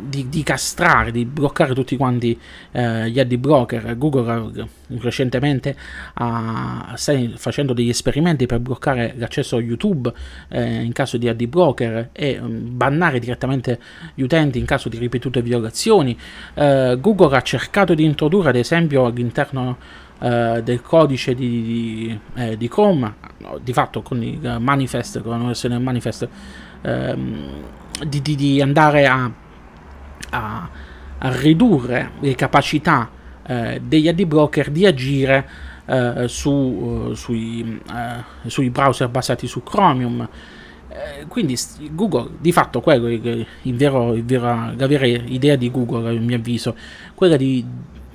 di, 0.06 0.28
di, 0.28 0.42
castrare, 0.42 1.10
di 1.10 1.24
bloccare 1.24 1.72
tutti 1.74 1.96
quanti 1.96 2.38
eh, 2.72 3.08
gli 3.08 3.18
ad 3.18 3.34
broker. 3.36 3.96
Google 3.96 4.52
eh, 4.54 4.66
recentemente 4.98 5.74
sta 6.94 7.14
facendo 7.36 7.72
degli 7.72 7.88
esperimenti 7.88 8.44
per 8.44 8.58
bloccare 8.60 9.14
l'accesso 9.16 9.56
a 9.56 9.60
YouTube 9.60 10.12
eh, 10.48 10.82
in 10.82 10.92
caso 10.92 11.16
di 11.16 11.28
ad 11.28 11.42
broker 11.46 12.10
e 12.12 12.38
um, 12.38 12.76
bannare 12.76 13.18
direttamente 13.18 13.78
gli 14.14 14.22
utenti 14.22 14.58
in 14.58 14.66
caso 14.66 14.90
di 14.90 14.98
ripetute 14.98 15.40
violazioni. 15.40 16.16
Uh, 16.54 17.00
Google 17.00 17.34
ha 17.36 17.40
cercato 17.40 17.94
di 17.94 18.04
introdurre 18.04 18.50
ad 18.50 18.56
esempio 18.56 19.06
all'interno 19.06 19.78
eh, 20.22 20.60
del 20.62 20.80
codice 20.82 21.34
di, 21.34 21.62
di, 21.62 22.20
eh, 22.34 22.56
di, 22.56 22.68
Chrome, 22.68 23.14
di 23.60 23.72
fatto 23.72 24.02
con 24.02 24.22
il 24.22 24.56
manifest, 24.60 25.20
con 25.20 25.36
la 25.36 25.46
versione 25.46 25.78
manifest, 25.78 26.28
ehm, 26.82 27.50
di, 28.06 28.20
di, 28.22 28.60
andare 28.60 29.06
a, 29.06 29.30
a, 30.30 30.68
a, 31.18 31.38
ridurre 31.40 32.12
le 32.20 32.34
capacità 32.36 33.10
eh, 33.44 33.80
degli 33.84 34.06
ad 34.06 34.22
broker 34.22 34.70
di 34.70 34.86
agire 34.86 35.70
eh, 35.86 36.28
su, 36.28 36.50
uh, 36.50 37.14
sui, 37.14 37.80
uh, 37.88 38.48
sui, 38.48 38.70
browser 38.70 39.08
basati 39.08 39.48
su 39.48 39.64
Chromium. 39.64 40.28
Eh, 40.88 41.26
quindi 41.26 41.58
Google, 41.90 42.30
di 42.38 42.52
fatto, 42.52 42.80
quello, 42.80 43.08
il, 43.08 43.46
vero, 43.74 44.14
il 44.14 44.24
vero, 44.24 44.72
la 44.76 44.86
vera 44.86 45.06
idea 45.06 45.56
di 45.56 45.70
Google, 45.70 46.10
a 46.10 46.20
mio 46.20 46.36
avviso, 46.36 46.76
quella 47.14 47.36
di 47.36 47.64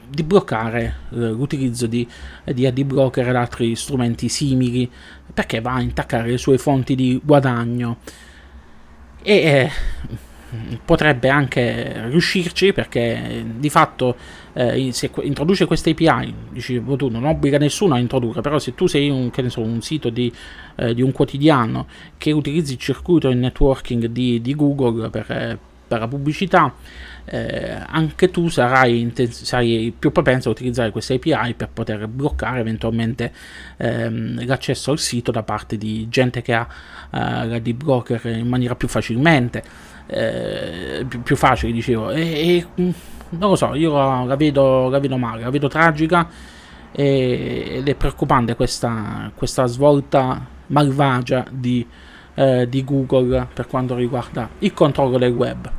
di 0.10 0.24
bloccare 0.24 0.96
eh, 1.12 1.17
l'utilizzo 1.17 1.88
di, 1.88 2.08
di 2.43 2.65
ad 2.65 2.78
ed 2.78 3.36
altri 3.36 3.76
strumenti 3.76 4.30
simili 4.30 4.89
perché 5.34 5.62
va 5.62 5.74
a 5.74 5.82
intaccare 5.82 6.30
le 6.30 6.38
sue 6.38 6.58
fonti 6.58 6.96
di 6.96 7.20
guadagno. 7.24 7.98
E 9.22 9.36
eh, 9.36 9.72
potrebbe 10.84 11.30
anche 11.30 12.08
riuscirci 12.08 12.72
perché 12.72 13.46
di 13.58 13.70
fatto 13.70 14.15
eh, 14.54 14.91
se 14.93 15.12
introduce 15.24 15.65
queste 15.65 15.89
API 15.89 16.34
dicevo 16.52 16.96
tu 16.96 17.10
non 17.10 17.26
obbliga 17.26 17.58
nessuno 17.58 17.96
a 17.96 18.00
introdurre 18.00 18.39
però 18.41 18.58
se 18.58 18.74
tu 18.74 18.88
sei 18.88 19.10
un, 19.10 19.30
so, 19.48 19.62
un 19.62 19.82
sito 19.82 20.10
di, 20.10 20.32
eh, 20.78 20.93
di, 20.93 21.02
un 21.02 21.12
quotidiano 21.12 21.88
che 22.17 22.32
utilizzi 22.32 22.74
il 22.74 22.80
circuito 22.80 23.30
in 23.30 23.39
networking 23.39 24.06
di, 24.06 24.41
di 24.41 24.56
Google 24.56 25.10
per, 25.10 25.32
eh, 25.32 25.58
per 25.88 26.00
la 26.00 26.08
pubblicità 26.08 26.73
eh, 27.30 27.78
anche 27.86 28.32
tu 28.32 28.47
sarai, 28.47 29.12
sarai, 29.30 29.93
più 29.97 30.12
propenso 30.12 30.47
a 30.47 30.52
utilizzare 30.52 30.91
queste 30.91 31.15
API 31.15 31.56
per 31.56 31.69
poter 31.73 32.08
bloccare 32.08 32.62
eventualmente 32.62 33.34
ehm, 33.78 34.45
l'accesso 34.45 34.91
al 34.91 35.00
sito 35.00 35.32
da 35.32 35.43
parte 35.43 35.78
di 35.78 36.08
gente 36.10 36.41
che 36.41 36.54
ha 36.54 36.67
eh, 37.12 37.47
la 37.47 37.60
deep 37.60 37.84
broker 37.84 38.26
in 38.28 38.47
maniera 38.47 38.76
più 38.76 38.88
facilmente 38.88 39.62
eh, 40.08 41.06
più, 41.08 41.21
più, 41.21 41.36
facile 41.36 41.73
dicevo. 41.73 42.12
E, 42.12 42.21
e, 42.21 42.67
mm, 42.82 42.89
non 43.30 43.50
lo 43.50 43.56
so 43.58 43.76
io 43.76 43.93
la, 43.93 44.23
la, 44.23 44.36
vedo, 44.38 44.88
la 44.88 45.00
vedo 45.00 45.17
male 45.17 45.41
la 45.41 45.50
vedo 45.50 45.67
tragica 45.67 46.30
ed 46.93 47.88
è 47.88 47.95
preoccupante 47.95 48.56
questa, 48.56 49.30
questa 49.36 49.65
svolta 49.65 50.43
malvagia 50.67 51.45
di, 51.52 51.86
eh, 52.34 52.67
di 52.69 52.84
Google 52.86 53.47
per 53.54 53.67
quanto 53.67 53.95
riguarda 53.95 54.50
il 54.60 54.73
controllo 54.73 55.17
del 55.17 55.34
web 55.34 55.77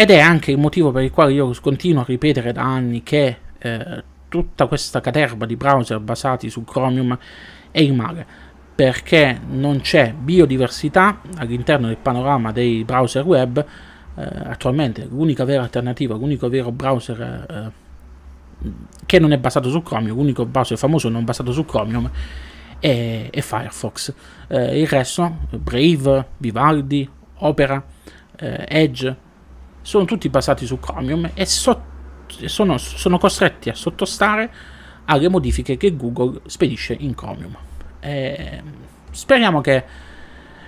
ed 0.00 0.08
è 0.08 0.18
anche 0.18 0.50
il 0.50 0.56
motivo 0.56 0.92
per 0.92 1.02
il 1.02 1.10
quale 1.10 1.34
io 1.34 1.54
continuo 1.60 2.00
a 2.00 2.04
ripetere 2.06 2.52
da 2.52 2.62
anni 2.62 3.02
che 3.02 3.36
eh, 3.58 4.02
tutta 4.28 4.66
questa 4.66 5.02
caterva 5.02 5.44
di 5.44 5.56
browser 5.56 6.00
basati 6.00 6.48
su 6.48 6.64
Chromium 6.64 7.18
è 7.70 7.80
il 7.80 7.92
male, 7.92 8.26
perché 8.74 9.38
non 9.46 9.82
c'è 9.82 10.14
biodiversità 10.14 11.20
all'interno 11.36 11.88
del 11.88 11.98
panorama 11.98 12.50
dei 12.50 12.82
browser 12.82 13.26
web. 13.26 13.62
Eh, 14.14 14.22
attualmente 14.22 15.06
l'unica 15.06 15.44
vera 15.44 15.64
alternativa, 15.64 16.14
l'unico 16.14 16.48
vero 16.48 16.72
browser 16.72 17.20
eh, 17.50 18.68
che 19.04 19.18
non 19.18 19.32
è 19.32 19.38
basato 19.38 19.68
su 19.68 19.82
Chromium, 19.82 20.16
l'unico 20.16 20.46
browser 20.46 20.78
famoso 20.78 21.10
non 21.10 21.26
basato 21.26 21.52
su 21.52 21.66
Chromium 21.66 22.10
è, 22.78 23.28
è 23.30 23.40
Firefox. 23.42 24.14
Eh, 24.48 24.80
il 24.80 24.86
resto, 24.86 25.40
Brave, 25.50 26.26
Vivaldi, 26.38 27.06
Opera, 27.40 27.84
eh, 28.38 28.64
Edge, 28.66 29.28
sono 29.82 30.04
tutti 30.04 30.28
basati 30.28 30.66
su 30.66 30.78
Chromium 30.78 31.30
e 31.34 31.46
so, 31.46 31.82
sono, 32.26 32.78
sono, 32.78 33.18
costretti 33.18 33.68
a 33.68 33.74
sottostare 33.74 34.50
alle 35.06 35.28
modifiche 35.28 35.76
che 35.76 35.96
Google 35.96 36.40
spedisce 36.46 36.96
in 36.98 37.14
Chromium. 37.14 37.56
Eh, 38.00 38.62
speriamo 39.10 39.60
che 39.60 39.84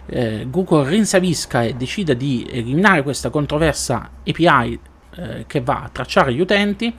eh, 0.07 0.47
Google 0.49 0.89
rinsavisca 0.89 1.63
e 1.63 1.75
decida 1.75 2.15
di 2.15 2.47
eliminare 2.51 3.03
questa 3.03 3.31
controversa 3.31 4.11
API 4.27 4.79
eh, 5.15 5.45
che 5.47 5.61
va 5.61 5.83
a 5.85 5.89
tracciare 5.91 6.35
gli 6.35 6.41
utenti 6.41 6.95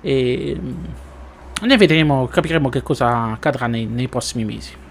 e 0.00 0.56
mm, 0.58 0.84
ne 1.62 1.76
vedremo, 1.76 2.26
capiremo 2.26 2.68
che 2.68 2.82
cosa 2.82 3.32
accadrà 3.32 3.66
nei, 3.66 3.86
nei 3.86 4.08
prossimi 4.08 4.44
mesi. 4.44 4.81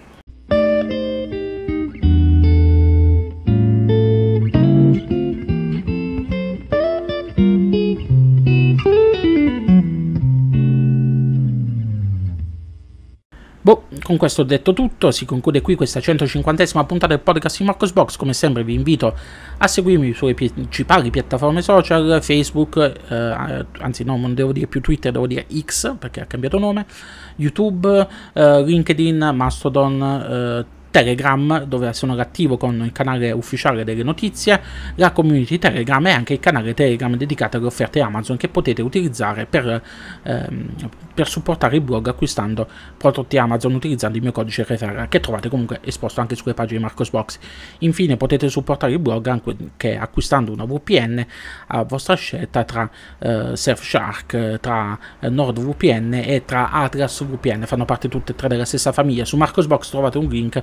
Boh, 13.64 13.84
con 14.02 14.18
questo 14.18 14.42
detto 14.42 14.74
tutto, 14.74 15.12
si 15.12 15.24
conclude 15.26 15.62
qui 15.62 15.76
questa 15.76 16.00
150esima 16.00 16.84
puntata 16.84 17.08
del 17.14 17.20
podcast 17.20 17.60
di 17.60 17.66
Marcos 17.66 17.92
Box, 17.92 18.16
come 18.16 18.34
sempre 18.34 18.64
vi 18.64 18.74
invito 18.74 19.16
a 19.58 19.68
seguirmi 19.68 20.14
sulle 20.14 20.34
principali 20.34 21.12
piattaforme 21.12 21.62
social, 21.62 22.24
Facebook, 22.24 22.78
eh, 22.78 23.66
anzi 23.82 24.04
no, 24.04 24.18
non 24.18 24.34
devo 24.34 24.52
dire 24.52 24.66
più 24.66 24.82
Twitter, 24.82 25.12
devo 25.12 25.28
dire 25.28 25.46
X 25.56 25.96
perché 25.96 26.22
ha 26.22 26.26
cambiato 26.26 26.58
nome, 26.58 26.88
YouTube, 27.36 28.08
eh, 28.34 28.64
LinkedIn, 28.64 29.30
Mastodon, 29.32 30.02
eh, 30.02 30.66
Telegram, 30.92 31.64
dove 31.64 31.94
sono 31.94 32.16
attivo 32.18 32.58
con 32.58 32.84
il 32.84 32.92
canale 32.92 33.32
ufficiale 33.32 33.84
delle 33.84 34.04
notizie, 34.04 34.62
la 34.96 35.12
community 35.12 35.58
Telegram 35.58 36.06
e 36.06 36.12
anche 36.12 36.34
il 36.34 36.40
canale 36.40 36.74
Telegram 36.74 37.16
dedicato 37.16 37.58
alle 37.58 37.66
offerte 37.66 38.02
Amazon 38.02 38.38
che 38.38 38.50
potete 38.50 38.82
utilizzare 38.82 39.46
per, 39.46 39.82
ehm, 40.24 40.70
per 41.14 41.28
supportare 41.28 41.78
il 41.78 41.82
blog 41.82 42.08
acquistando 42.08 42.68
prodotti 42.98 43.38
Amazon 43.38 43.74
utilizzando 43.74 44.18
il 44.18 44.24
mio 44.24 44.32
codice 44.32 44.66
referral 44.68 45.08
che 45.08 45.20
trovate 45.22 45.50
comunque 45.50 45.80
esposto 45.84 46.20
anche 46.20 46.36
sulle 46.36 46.54
pagine 46.54 46.80
di 46.80 46.84
Marcosbox. 46.84 47.40
Infine 47.80 48.18
potete 48.18 48.50
supportare 48.50 48.92
il 48.92 49.00
blog 49.00 49.28
anche 49.28 49.98
acquistando 49.98 50.52
una 50.52 50.66
VPN 50.66 51.26
a 51.68 51.84
vostra 51.84 52.16
scelta 52.16 52.64
tra 52.66 52.90
eh, 53.20 53.56
Surfshark, 53.56 54.60
tra 54.60 55.00
eh, 55.20 55.30
NordVPN 55.30 56.14
e 56.26 56.44
tra 56.46 56.72
Atlas 56.72 57.24
VPN, 57.24 57.64
fanno 57.66 57.86
parte 57.86 58.10
tutte 58.10 58.34
e 58.34 58.36
tre 58.36 58.48
della 58.48 58.66
stessa 58.66 58.92
famiglia. 58.92 59.24
Su 59.24 59.38
Marcosbox 59.38 59.90
trovate 59.90 60.18
un 60.18 60.28
link 60.28 60.62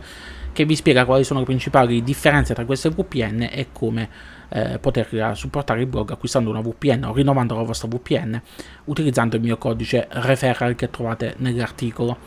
che 0.58 0.64
vi 0.64 0.74
spiega 0.74 1.04
quali 1.04 1.22
sono 1.22 1.38
le 1.38 1.44
principali 1.44 2.02
differenze 2.02 2.52
tra 2.52 2.64
queste 2.64 2.90
VPN 2.90 3.42
e 3.48 3.68
come 3.70 4.08
eh, 4.48 4.80
poter 4.80 5.36
supportare 5.36 5.82
il 5.82 5.86
blog 5.86 6.10
acquistando 6.10 6.50
una 6.50 6.60
VPN 6.60 7.04
o 7.04 7.12
rinnovando 7.12 7.54
la 7.54 7.62
vostra 7.62 7.86
VPN 7.86 8.42
utilizzando 8.86 9.36
il 9.36 9.42
mio 9.42 9.56
codice 9.56 10.08
referral 10.10 10.74
che 10.74 10.90
trovate 10.90 11.34
nell'articolo. 11.36 12.18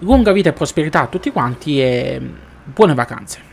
Lunga 0.00 0.32
vita 0.32 0.50
e 0.50 0.52
prosperità 0.52 1.00
a 1.00 1.06
tutti 1.06 1.30
quanti 1.30 1.80
e 1.80 2.20
buone 2.62 2.92
vacanze! 2.92 3.45